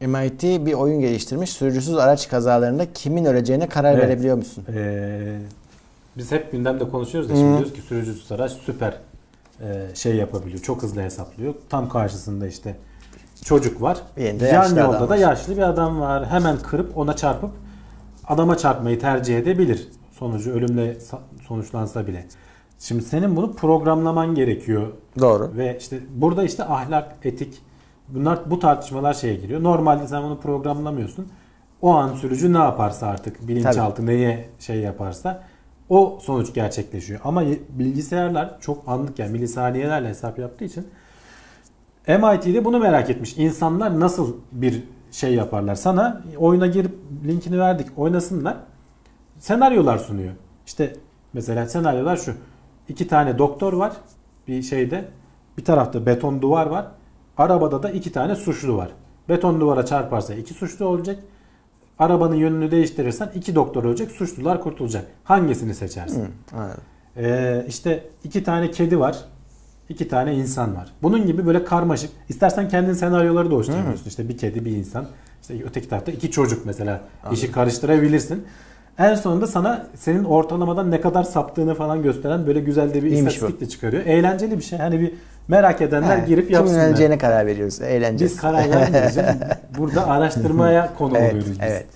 [0.00, 1.50] MIT bir oyun geliştirmiş.
[1.50, 4.02] Sürücüsüz araç kazalarında kimin öleceğine karar Evet.
[4.04, 4.64] verebiliyor musun?
[4.74, 5.38] Ee,
[6.16, 8.98] biz hep gündemde konuşuyoruz da şimdi diyoruz ki sürücüsüz araç süper
[9.60, 10.58] e, şey yapabiliyor.
[10.58, 11.54] Çok hızlı hesaplıyor.
[11.68, 12.76] Tam karşısında işte
[13.44, 13.98] çocuk var.
[14.16, 16.26] Yerinde Yan yolda da yaşlı bir adam var.
[16.26, 17.50] Hemen kırıp ona çarpıp
[18.26, 19.88] adama çarpmayı tercih edebilir.
[20.18, 21.18] sonucu ölümle sa-
[21.48, 22.26] sonuçlansa bile.
[22.78, 24.86] Şimdi senin bunu programlaman gerekiyor
[25.20, 25.50] Doğru.
[25.56, 27.62] ve işte burada işte ahlak, etik
[28.08, 29.62] bunlar bu tartışmalar şeye giriyor.
[29.62, 31.28] Normalde sen bunu programlamıyorsun.
[31.82, 35.42] O an sürücü ne yaparsa artık bilinçaltı neye şey yaparsa
[35.88, 37.20] o sonuç gerçekleşiyor.
[37.24, 40.88] Ama bilgisayarlar çok anlık yani milisaniyelerle hesap yaptığı için
[42.08, 43.38] MIT'de bunu merak etmiş.
[43.38, 45.74] İnsanlar nasıl bir şey yaparlar?
[45.74, 46.94] Sana oyuna girip
[47.26, 48.56] linkini verdik oynasınlar.
[49.38, 50.32] Senaryolar sunuyor.
[50.66, 50.96] İşte
[51.32, 52.34] mesela senaryolar şu.
[52.88, 53.92] İki tane doktor var
[54.48, 55.04] bir şeyde.
[55.58, 56.86] Bir tarafta beton duvar var.
[57.36, 58.88] Arabada da iki tane suçlu var.
[59.28, 61.18] Beton duvara çarparsa iki suçlu olacak.
[61.98, 64.10] Arabanın yönünü değiştirirsen iki doktor ölecek.
[64.10, 65.06] Suçlular kurtulacak.
[65.24, 66.28] Hangisini seçersin?
[66.52, 66.82] Anladım.
[67.16, 69.18] Ee, işte iki tane kedi var.
[69.88, 70.92] İki tane insan var.
[71.02, 72.10] Bunun gibi böyle karmaşık.
[72.28, 74.06] İstersen kendin senaryoları da oluşturabiliyorsun.
[74.08, 75.06] İşte bir kedi, bir insan.
[75.42, 77.00] İşte öteki tarafta iki çocuk mesela.
[77.32, 78.44] İşi karıştırabilirsin.
[78.98, 83.34] En sonunda sana senin ortalamadan ne kadar saptığını falan gösteren böyle güzel de bir İyiymiş
[83.34, 84.06] istatistik de çıkarıyor.
[84.06, 84.78] Eğlenceli bir şey.
[84.78, 85.14] Hani bir
[85.48, 86.88] merak edenler He, girip Kimin yapsınlar.
[86.88, 87.80] öleceğine karar veriyoruz.
[87.80, 88.32] Eğleneceğiz.
[88.32, 89.16] Biz karar vermiyoruz.
[89.78, 91.58] Burada araştırmaya konu evet, oluyoruz biz.
[91.60, 91.86] evet.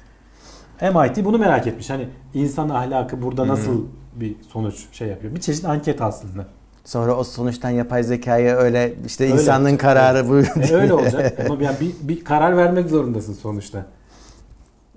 [0.95, 1.91] MIT bunu merak etmiş.
[1.91, 3.49] Hani insan ahlakı burada Hmm.
[3.49, 3.84] nasıl
[4.14, 5.34] bir sonuç şey yapıyor.
[5.34, 6.47] Bir çeşit anket aslında.
[6.85, 9.35] Sonra o sonuçtan yapay zekayı öyle işte Öyle.
[9.35, 10.39] insanlığın kararı bu.
[10.61, 11.41] E, öyle olacak.
[11.51, 13.87] Ama yani bir, bir karar vermek zorundasın sonuçta.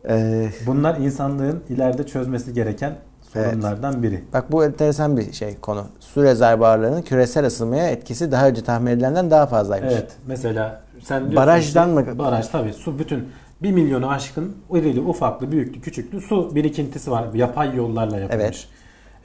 [0.09, 2.95] Ee, Bunlar insanlığın ileride çözmesi gereken
[3.33, 4.23] sorunlardan biri.
[4.33, 5.85] bak bu enteresan bir şey konu.
[5.99, 9.93] Su rezervuarlarının küresel ısınmaya etkisi daha önce tahmin edilenden daha fazlaymış.
[9.93, 10.11] Evet.
[10.27, 12.17] Mesela sen Barajdan mı?
[12.19, 12.73] Baraj tabii.
[12.73, 13.29] Su bütün
[13.63, 17.25] 1 milyonu aşkın irili ufaklı büyüklü küçüklü su birikintisi var.
[17.33, 18.43] Yapay yollarla yapılmış.
[18.43, 18.67] Evet.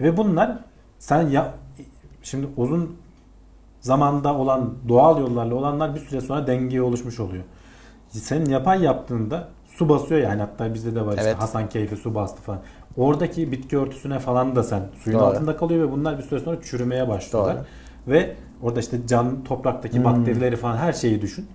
[0.01, 0.59] Ve bunlar
[0.99, 1.55] sen ya
[2.27, 2.97] şimdi uzun
[3.81, 7.45] zamanda olan doğal yollarla olanlar bir süre sonra dengeye oluşmuş oluyor.
[8.09, 11.39] Senin yapay yaptığında su basıyor yani hatta bizde de var işte Evet.
[11.39, 12.61] Hasan Keyfi su bastı falan.
[12.97, 15.27] Oradaki bitki örtüsüne falan da sen suyun Doğru.
[15.27, 17.57] altında kalıyor ve bunlar bir süre sonra çürümeye başlıyorlar.
[17.57, 17.65] Doğru.
[18.09, 20.05] Ve orada işte can topraktaki Hmm.
[20.05, 21.47] bakterileri falan her şeyi düşün.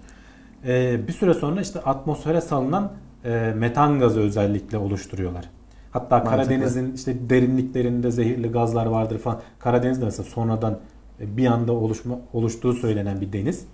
[0.66, 2.92] Ee, bir süre sonra işte atmosfere salınan
[3.26, 5.50] e, metan gazı özellikle oluşturuyorlar.
[5.92, 6.38] Hatta Mantıklı.
[6.38, 9.40] Karadeniz'in işte derinliklerinde zehirli gazlar vardır falan.
[9.60, 10.78] Karadeniz'de mesela sonradan
[11.20, 13.66] e, bir anda oluşma, oluştuğu söylenen bir deniz.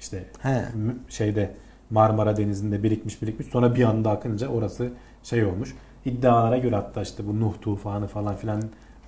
[0.00, 0.64] İşte He.
[1.08, 1.50] şeyde
[1.90, 4.88] Marmara Denizi'nde birikmiş birikmiş sonra bir anda akınca orası
[5.22, 5.74] şey olmuş.
[6.04, 8.62] İddialara göre hatta işte bu Nuh tufanı falan filan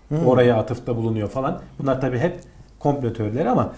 [0.08, 0.26] Hmm.
[0.26, 1.60] oraya atıfta bulunuyor falan.
[1.78, 2.40] Bunlar tabii hep
[2.78, 3.72] komplo teorileri ama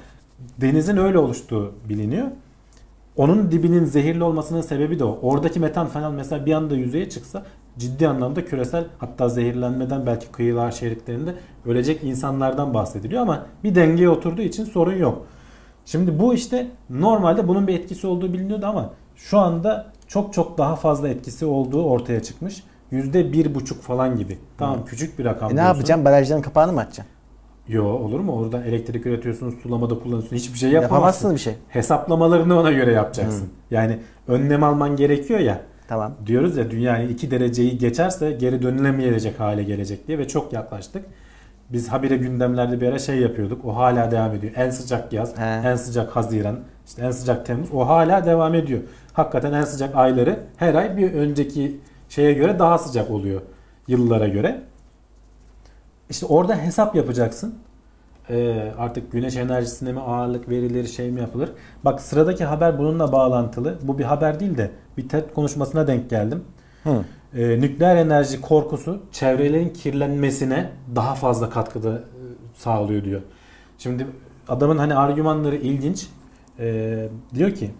[0.60, 2.26] denizin öyle oluştuğu biliniyor.
[3.16, 5.18] Onun dibinin zehirli olmasının sebebi de o.
[5.22, 7.46] Oradaki metan falan mesela bir anda yüzeye çıksa
[7.78, 11.34] ciddi anlamda küresel hatta zehirlenmeden belki kıyılar şeritlerinde
[11.66, 15.26] ölecek insanlardan bahsediliyor ama bir dengeye oturduğu için sorun yok.
[15.86, 20.76] Şimdi bu işte normalde bunun bir etkisi olduğu biliniyordu ama şu anda çok çok daha
[20.76, 22.62] fazla etkisi olduğu ortaya çıkmış.
[22.90, 24.38] Yüzde bir buçuk falan gibi.
[24.58, 25.50] Tamam küçük bir rakam.
[25.50, 25.74] E ne diyorsun.
[25.74, 26.04] yapacağım?
[26.04, 27.14] Barajların kapağını mı açacaksın?
[27.68, 28.32] Yo olur mu?
[28.32, 30.36] Orada elektrik üretiyorsun, sulamada kullanıyorsun.
[30.36, 30.94] Hiçbir şey yapamazsın.
[30.94, 31.54] Yapamazsın bir şey.
[31.68, 33.48] Hesaplamalarını ona göre yapacaksın.
[33.70, 33.98] Yani
[34.28, 35.60] önlem alman gerekiyor ya.
[35.88, 36.14] Tamam.
[36.26, 41.04] Diyoruz ya dünya 2 dereceyi geçerse geri dönülemeyecek hale gelecek diye ve çok yaklaştık.
[41.70, 43.64] Biz habire gündemlerde bir ara şey yapıyorduk.
[43.64, 44.52] O hala devam ediyor.
[44.56, 45.68] En sıcak yaz, He.
[45.68, 47.68] en sıcak Haziran, işte en sıcak Temmuz.
[47.72, 48.80] O hala devam ediyor.
[49.12, 53.42] Hakikaten en sıcak ayları her ay bir önceki şeye göre daha sıcak oluyor
[53.88, 54.62] yıllara göre.
[56.10, 57.54] İşte orada hesap yapacaksın.
[58.30, 61.50] Ee, artık güneş enerjisine mi ağırlık verilir, şey mi yapılır?
[61.84, 63.78] Bak sıradaki haber bununla bağlantılı.
[63.82, 66.44] Bu bir haber değil de bir TED konuşmasına denk geldim.
[66.84, 67.04] Hı.
[67.36, 72.00] Ee, nükleer enerji korkusu çevrelerin kirlenmesine daha fazla katkıda e,
[72.56, 73.20] sağlıyor diyor.
[73.78, 74.06] Şimdi
[74.48, 76.06] adamın hani argümanları ilginç.
[76.58, 77.70] Ee, diyor ki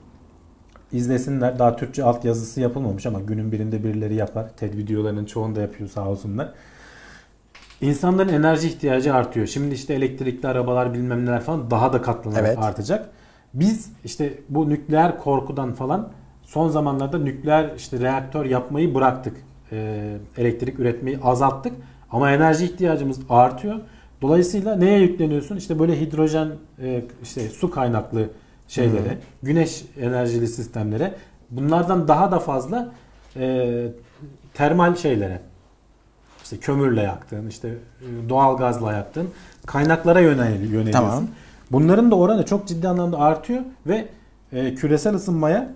[0.93, 1.59] izlesinler.
[1.59, 4.49] Daha Türkçe altyazısı yapılmamış ama günün birinde birileri yapar.
[4.57, 6.53] TED videolarının çoğunu da yapıyor sağ olsunlar.
[7.81, 9.47] İnsanların enerji ihtiyacı artıyor.
[9.47, 12.59] Şimdi işte elektrikli arabalar bilmem neler falan daha da katlanarak Evet.
[12.59, 13.11] artacak.
[13.55, 16.09] Biz işte bu nükleer korkudan falan
[16.55, 19.37] son zamanlarda nükleer işte reaktör yapmayı bıraktık.
[19.73, 21.73] Ee, elektrik üretmeyi azalttık.
[22.11, 23.75] Ama enerji ihtiyacımız artıyor.
[24.23, 25.57] Dolayısıyla neye yükleniyorsun?
[25.57, 26.49] İşte böyle hidrojen,
[26.83, 28.29] e, işte su kaynaklı
[28.69, 31.15] şeylere, güneş enerjili sistemlere.
[31.51, 32.93] Bunlardan daha da fazla
[33.37, 33.87] e,
[34.55, 35.41] termal şeylere,
[36.43, 39.29] işte kömürle yaktığın, işte e, doğal gazla yaktığın
[39.67, 40.93] kaynaklara yönel, yöneliyorsun.
[40.93, 41.25] Tamam.
[41.73, 44.09] Bunların da oranı çok ciddi anlamda artıyor ve
[44.53, 45.73] e, küresel ısınmaya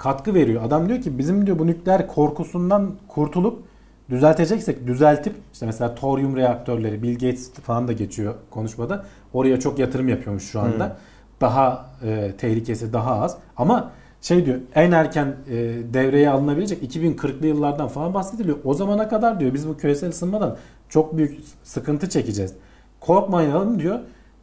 [0.00, 0.62] katkı veriyor.
[0.62, 3.62] Adam diyor ki bizim diyor bu nükleer korkusundan kurtulup
[4.10, 9.04] düzelteceksek düzeltip işte mesela toryum reaktörleri Bill Gates falan da geçiyor konuşmada.
[9.32, 10.96] Oraya çok yatırım yapıyormuş şu anda.
[11.40, 13.36] Daha e, tehlikesi daha az.
[13.56, 13.90] Ama
[14.20, 15.56] şey diyor en erken e,
[15.94, 18.58] devreye alınabilecek 2040'lı yıllardan falan bahsediliyor.
[18.64, 20.56] O zamana kadar diyor biz bu küresel ısınmadan
[20.88, 22.54] çok büyük sıkıntı çekeceğiz.
[23.00, 23.98] Korkmayalım diyor.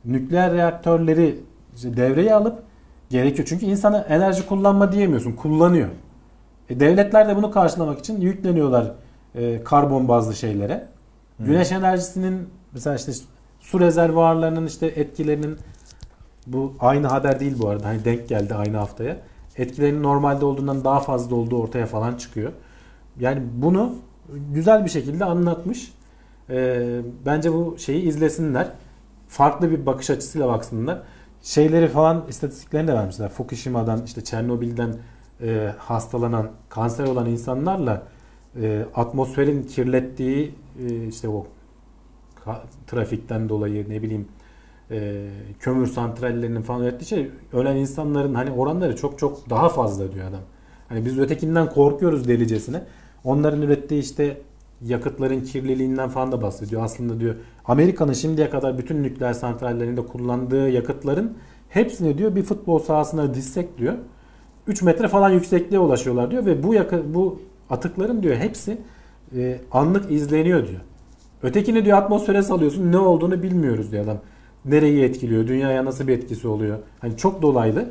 [0.06, 1.40] Nükleer reaktörleri
[1.76, 2.67] işte devreye alıp
[3.10, 3.48] gerekiyor.
[3.48, 5.32] Çünkü insana enerji kullanma diyemiyorsun.
[5.32, 5.88] Kullanıyor.
[6.70, 8.92] E, devletler de bunu karşılamak için yükleniyorlar
[9.36, 10.88] e, karbon bazlı şeylere.
[11.40, 13.12] Güneş enerjisinin mesela işte
[13.60, 15.58] su rezervuarlarının işte etkilerinin
[16.48, 17.88] bu aynı haber değil bu arada.
[17.88, 19.18] Hani denk geldi aynı haftaya.
[19.58, 22.52] Etkilerinin normalde olduğundan daha fazla olduğu ortaya falan çıkıyor.
[23.20, 23.96] Yani bunu
[24.54, 25.94] güzel bir şekilde anlatmış.
[26.50, 28.68] Ee, bence bu şeyi izlesinler.
[29.28, 31.02] Farklı bir bakış açısıyla baksınlar.
[31.42, 33.30] Şeyleri falan istatistiklerini de vermişler.
[33.30, 34.96] Fukushima'dan işte Çernobil'den
[35.42, 38.04] e, hastalanan, kanser olan insanlarla
[38.62, 41.48] e, atmosferin kirlettiği e, işte o
[42.88, 44.28] trafikten dolayı ne bileyim
[44.92, 45.28] e,
[45.60, 50.42] kömür santrallerinin falan ürettiği şey ölen insanların hani oranları çok çok daha fazla diyor adam.
[50.90, 52.84] Hani biz ötekinden korkuyoruz delicesine.
[53.24, 54.42] Onların ürettiği işte
[54.86, 56.84] yakıtların kirliliğinden falan da bahsediyor.
[56.84, 61.38] Aslında diyor Amerika'nın şimdiye kadar bütün nükleer santrallerinde kullandığı yakıtların
[61.70, 63.94] hepsini diyor bir futbol sahasına dizsek diyor
[64.68, 68.78] 3 metre falan yüksekliğe ulaşıyorlar diyor ve bu yakı, bu atıkların diyor hepsi
[69.36, 70.82] e, anlık izleniyor diyor.
[71.44, 74.18] Ötekini diyor atmosfere salıyorsun ne olduğunu bilmiyoruz diyor adam.
[74.66, 76.80] Nereyi etkiliyor, dünyaya nasıl bir etkisi oluyor.
[77.00, 77.90] Hani çok dolaylı.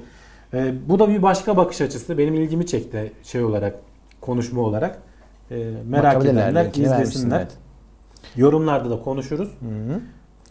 [0.55, 2.19] E, bu da bir başka bakış açısı.
[2.19, 3.79] Benim ilgimi çekti şey olarak,
[4.21, 5.03] konuşma olarak.
[5.51, 7.37] E, merak edenler izlesinler.
[7.41, 7.53] evet.
[8.37, 9.49] Yorumlarda da konuşuruz.
[9.61, 10.01] Hı hı.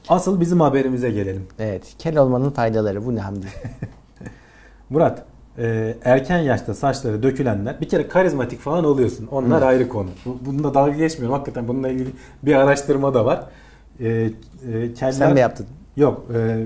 [0.09, 1.47] Asıl bizim haberimize gelelim.
[1.59, 1.95] Evet.
[1.99, 3.05] Kel olmanın faydaları.
[3.05, 3.45] Bu ne Hamdi?
[4.89, 5.25] Murat,
[5.57, 9.27] e, erken yaşta saçları dökülenler bir kere karizmatik falan oluyorsun.
[9.31, 10.09] Onlar ayrı konu.
[10.25, 11.33] Bu- Bununla dalga geçmiyorum.
[11.37, 12.09] Hakikaten bununla ilgili
[12.43, 13.43] bir araştırma da var.
[13.99, 15.65] E, e, keller, Sen mi yaptın?
[15.97, 16.25] Yok.
[16.35, 16.65] e,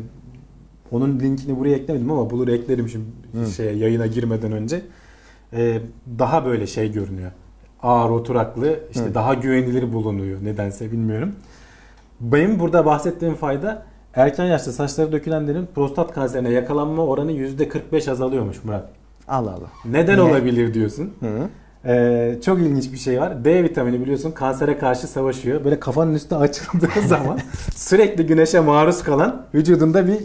[0.91, 3.05] onun linkini buraya eklemedim ama bulur eklerim şimdi
[3.55, 4.81] şeye, yayına girmeden önce.
[5.53, 5.81] E,
[6.19, 7.31] daha böyle şey görünüyor.
[7.83, 9.13] Ağır oturaklı, işte Hı.
[9.13, 11.31] daha güvenilir bulunuyor nedense bilmiyorum.
[12.19, 18.89] Benim burada bahsettiğim fayda erken yaşta saçları dökülenlerin prostat kanserine yakalanma oranı %45 azalıyormuş Murat.
[19.27, 19.69] Allah Allah.
[19.85, 20.31] Neden Niye?
[20.31, 21.13] olabilir diyorsun?
[21.19, 21.49] Hı.
[21.85, 23.45] Ee, çok ilginç bir şey var.
[23.45, 25.63] D vitamini biliyorsun kansere karşı savaşıyor.
[25.63, 27.39] Böyle kafanın üstü açıldığı zaman
[27.75, 30.17] sürekli güneşe maruz kalan vücudunda bir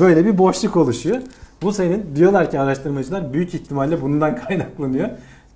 [0.00, 1.16] böyle bir boşluk oluşuyor.
[1.62, 5.08] Bu senin diyorlar ki araştırmacılar büyük ihtimalle bundan kaynaklanıyor.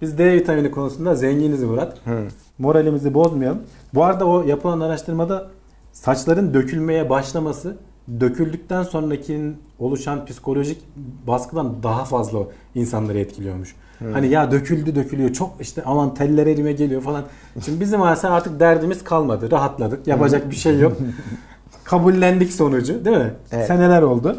[0.02, 1.96] Biz D vitamini konusunda zenginiz Murat.
[2.04, 2.22] Hı.
[2.58, 3.62] Moralimizi bozmayalım.
[3.94, 5.48] Bu arada o yapılan araştırmada
[5.92, 7.76] saçların dökülmeye başlaması
[8.20, 10.82] döküldükten sonrakinin oluşan psikolojik
[11.26, 12.38] baskıdan daha fazla
[12.74, 13.74] insanları etkiliyormuş.
[14.12, 17.24] Hani ya döküldü dökülüyor çok işte aman teller elime geliyor falan.
[17.64, 19.50] Şimdi bizim mesela artık derdimiz kalmadı.
[19.50, 20.06] Rahatladık.
[20.06, 20.96] Yapacak bir şey yok.
[21.84, 23.34] Kabullendik sonucu değil mi?
[23.52, 23.66] Evet.
[23.66, 24.36] Seneler oldu.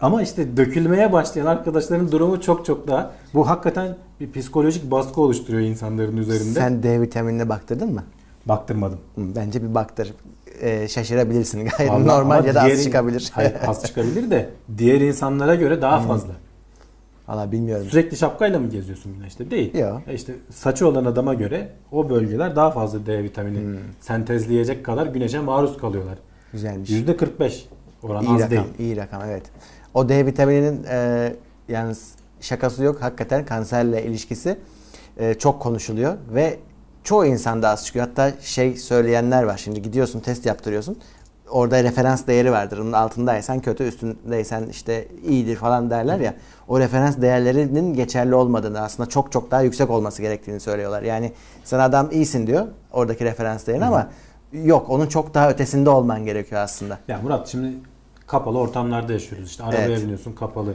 [0.00, 3.10] Ama işte dökülmeye başlayan arkadaşların durumu çok çok daha.
[3.34, 6.50] Bu hakikaten bir psikolojik baskı oluşturuyor insanların üzerinde.
[6.60, 8.04] Sen D vitaminine baktırdın mı?
[8.46, 8.98] Baktırmadım.
[9.16, 10.12] Bence bir baktır.
[10.60, 11.58] Ee, şaşırabilirsin.
[11.78, 13.30] Gayet Vallahi normal ya da az diğer- çıkabilir.
[13.32, 16.32] Hayır az çıkabilir de diğer insanlara göre daha fazla.
[17.28, 17.86] Valla bilmiyorum.
[17.90, 19.50] Sürekli şapkayla mı geziyorsun güneşte?
[19.50, 19.78] Değil.
[19.78, 20.00] Yok.
[20.06, 23.76] E İşte saçı olan adama göre o bölgeler daha fazla D vitamini Hmm.
[24.00, 26.18] sentezleyecek kadar güneşe maruz kalıyorlar.
[26.52, 26.90] Güzelmiş.
[26.90, 27.64] %45
[28.02, 28.62] oran İyi az rakam, değil.
[28.78, 29.42] iyi rakam evet.
[29.94, 31.32] O D vitamininin e,
[31.68, 33.02] yalnız şakası yok.
[33.02, 34.58] Hakikaten kanserle ilişkisi
[35.16, 36.58] e, çok konuşuluyor ve
[37.04, 38.06] çoğu insanda az çıkıyor.
[38.06, 39.56] Hatta şey söyleyenler var.
[39.56, 40.98] Şimdi gidiyorsun test yaptırıyorsun.
[41.50, 42.78] Orada referans değeri vardır.
[42.78, 46.34] Onun altındaysan kötü, üstündeysen işte iyidir falan derler ya.
[46.68, 51.02] O referans değerlerinin geçerli olmadığını aslında çok çok daha yüksek olması gerektiğini söylüyorlar.
[51.02, 51.32] Yani
[51.64, 54.08] sen adam iyisin diyor oradaki referans değerini ama
[54.52, 56.98] yok onun çok daha ötesinde olman gerekiyor aslında.
[57.08, 57.74] Ya Murat şimdi
[58.30, 59.50] kapalı ortamlarda yaşıyoruz.
[59.50, 60.02] İşte arabaya Evet.
[60.02, 60.74] biniyorsun kapalı.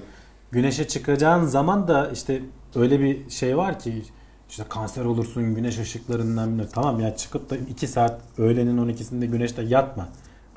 [0.51, 2.41] Güneşe çıkacağın zaman da işte
[2.76, 4.03] öyle bir şey var ki
[4.49, 6.68] işte kanser olursun güneş ışıklarından bilmem.
[6.74, 10.08] Tamam ya çıkıp da 2 saat öğlenin 12'sinde güneşte yatma.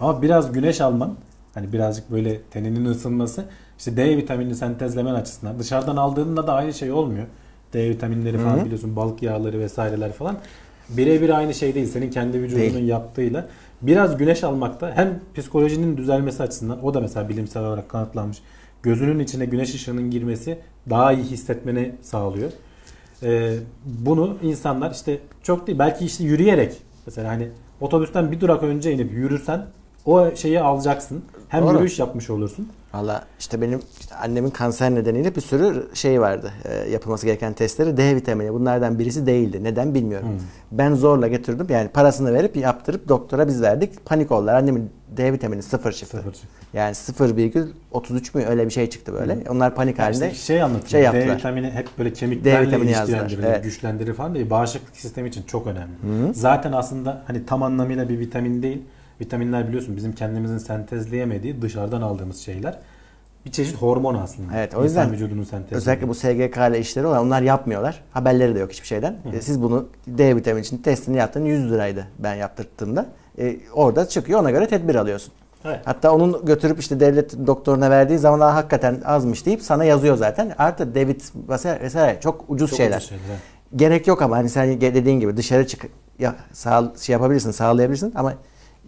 [0.01, 1.15] Ama biraz güneş alman
[1.55, 3.45] hani birazcık böyle teninin ısınması
[3.79, 7.27] işte D vitamini sentezlemen açısından dışarıdan aldığında da aynı şey olmuyor.
[7.73, 8.65] D vitaminleri falan Hı hı.
[8.65, 10.37] biliyorsun balık yağları vesaireler falan
[10.89, 11.87] birebir aynı şey değil.
[11.87, 12.89] Senin kendi vücudunun Değil.
[12.89, 13.47] yaptığıyla
[13.83, 18.39] biraz güneş almakta hem psikolojinin düzelmesi açısından o da mesela bilimsel olarak kanıtlanmış.
[18.83, 20.59] Gözünün içine güneş ışığının girmesi
[20.91, 22.51] daha iyi hissetmeni sağlıyor.
[23.23, 23.55] Ee,
[23.85, 26.77] bunu insanlar işte çok değil belki işte yürüyerek
[27.07, 27.49] mesela hani
[27.81, 29.67] otobüsten bir durak önce inip yürürsen
[30.07, 31.25] o şeyi alacaksın.
[31.49, 31.73] Hem Doğru.
[31.73, 32.69] yürüyüş yapmış olursun.
[32.95, 36.53] Valla işte benim işte annemin kanser nedeniyle bir sürü şey vardı.
[36.65, 38.53] e, yapılması gereken testleri D vitamini.
[38.53, 39.65] Bunlardan birisi değildi.
[39.65, 40.29] Neden bilmiyorum.
[40.29, 40.39] Hmm.
[40.73, 41.67] Ben zorla getirdim.
[41.69, 44.05] Yani parasını verip yaptırıp doktora biz verdik.
[44.07, 44.55] Panik oldular.
[44.55, 46.17] Annemin D vitamini sıfır çıktı.
[46.17, 46.49] Sıfır çıktı.
[46.73, 49.39] Yani 0,33 mü öyle bir şey çıktı böyle.
[49.51, 50.31] Onlar panik halinde.
[50.31, 50.89] İşte şey anlatıyor.
[50.89, 51.37] şey D yaptılar.
[51.37, 53.65] vitamini hep böyle D kemiklerle yazdılar, ilişkilendirilir, evet.
[53.65, 54.51] güçlendirir falan değil.
[54.51, 56.35] Bağışıklık sistemi için çok önemli.
[56.35, 58.83] Zaten aslında hani tam anlamıyla bir vitamin değil.
[59.21, 62.79] Vitaminler biliyorsun bizim kendimizin sentezleyemediği dışarıdan aldığımız şeyler.
[63.47, 64.53] Bir çeşit hormon aslında.
[64.57, 65.77] Evet, o İnsan yüzden vücudunun sentezlediği.
[65.77, 67.19] Özellikle bu SGK ile işleri var.
[67.19, 68.03] Onlar yapmıyorlar.
[68.13, 69.17] Haberleri de yok hiçbir şeyden.
[69.33, 73.07] E, Siz bunu D vitamini için testini yaptığın 100 liraydı ben yaptırdığımda.
[73.39, 74.41] E, orada çıkıyor.
[74.41, 75.33] Ona göre tedbir alıyorsun.
[75.65, 75.81] Evet.
[75.85, 80.55] Hatta onun götürüp işte devlet doktoruna verdiği zaman "Aa, hakikaten azmış deyip sana yazıyor zaten.
[80.59, 82.97] Artı D vit vesaire, çok ucuz Çok şeyler.
[82.97, 83.25] ucuz şeyler.
[83.77, 85.87] Gerek yok ama hani sen dediğin gibi dışarı çık
[86.19, 88.35] ya, sağ, şey yapabilirsin, sağlayabilirsin ama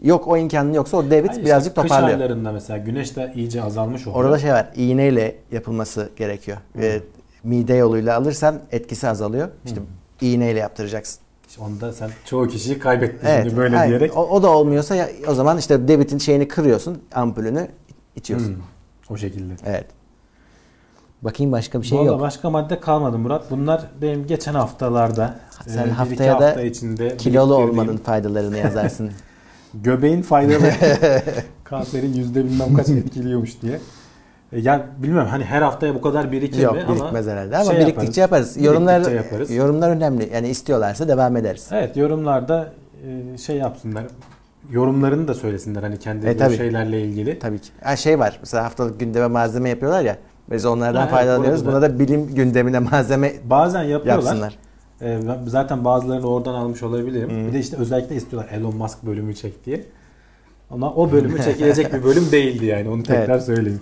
[0.02, 2.18] yok o imkanın yoksa o D vit Hayır, işte birazcık Kış toparlıyor.
[2.18, 4.24] aylarında mesela güneş de iyice azalmış oluyor.
[4.24, 4.66] Orada şey var.
[4.76, 6.58] iğneyle yapılması gerekiyor.
[6.76, 7.00] Ve
[7.44, 9.48] mide yoluyla alırsan etkisi azalıyor.
[9.64, 9.80] İşte
[10.20, 11.20] iğneyle yaptıracaksın.
[11.48, 13.44] İşte onda sen çoğu kişiyi kaybettin Evet.
[13.44, 13.88] şimdi böyle aynen.
[13.88, 14.16] diyerek.
[14.16, 17.68] O, o da olmuyorsa ya, o zaman işte David'in şeyini kırıyorsun, ampulünü
[18.16, 18.54] içiyorsun.
[18.54, 18.62] Hmm,
[19.10, 19.52] o şekilde.
[19.66, 19.86] Evet.
[21.22, 22.20] Bakayım başka bir şey Vallahi yok.
[22.20, 23.50] başka madde kalmadı Murat.
[23.50, 25.34] Bunlar benim geçen haftalarda
[25.66, 29.10] Sen e, haftaya da hafta içinde Kilolu olmanın faydalarını yazarsın.
[29.74, 30.70] göbeğin faydalı
[31.64, 33.78] kanserin yüzde bilmem kaç etkiliyormuş diye.
[34.52, 37.70] E, Ya bilmem hani her haftaya bu kadar birikir yok mi ama birikmez herhalde ama
[37.72, 38.56] şey biriktikçe yaparız.
[38.62, 39.50] Yorumlar Biriktikçe yaparız.
[39.50, 40.30] yorumlar önemli.
[40.34, 41.68] Yani istiyorlarsa devam ederiz.
[41.72, 42.72] Evet yorumlarda
[43.34, 44.04] e, şey yapsınlar.
[44.70, 46.56] Yorumlarını da söylesinler hani kendi E, tabii.
[46.56, 47.38] şeylerle ilgili.
[47.38, 47.68] Tabii ki.
[47.82, 48.36] Ha, şey var.
[48.40, 50.16] Mesela haftalık gündeme malzeme yapıyorlar ya.
[50.50, 51.64] Biz onlardan Ha, evet, faydalanıyoruz.
[51.66, 54.22] burada Buna da bilim gündemine malzeme Bazen yapıyorlar.
[54.22, 54.58] yapsınlar.
[55.02, 57.46] E, zaten bazılarını oradan almış olabilirim.
[57.48, 59.84] Bir de işte özellikle istiyorlar Elon Musk bölümü çek diye.
[60.70, 63.80] Ama o bölümü çekilecek bir bölüm değildi yani onu tekrar söyleyeyim.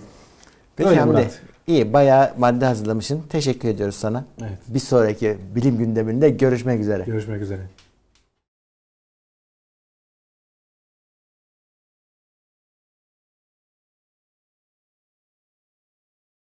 [0.75, 1.13] Peki Öyle Hamdi.
[1.13, 1.39] Murat.
[1.67, 3.21] İyi bayağı madde hazırlamışsın.
[3.29, 4.25] Teşekkür ediyoruz sana.
[4.41, 4.57] Evet.
[4.67, 7.03] Bir sonraki bilim gündeminde görüşmek üzere.
[7.03, 7.61] Görüşmek üzere.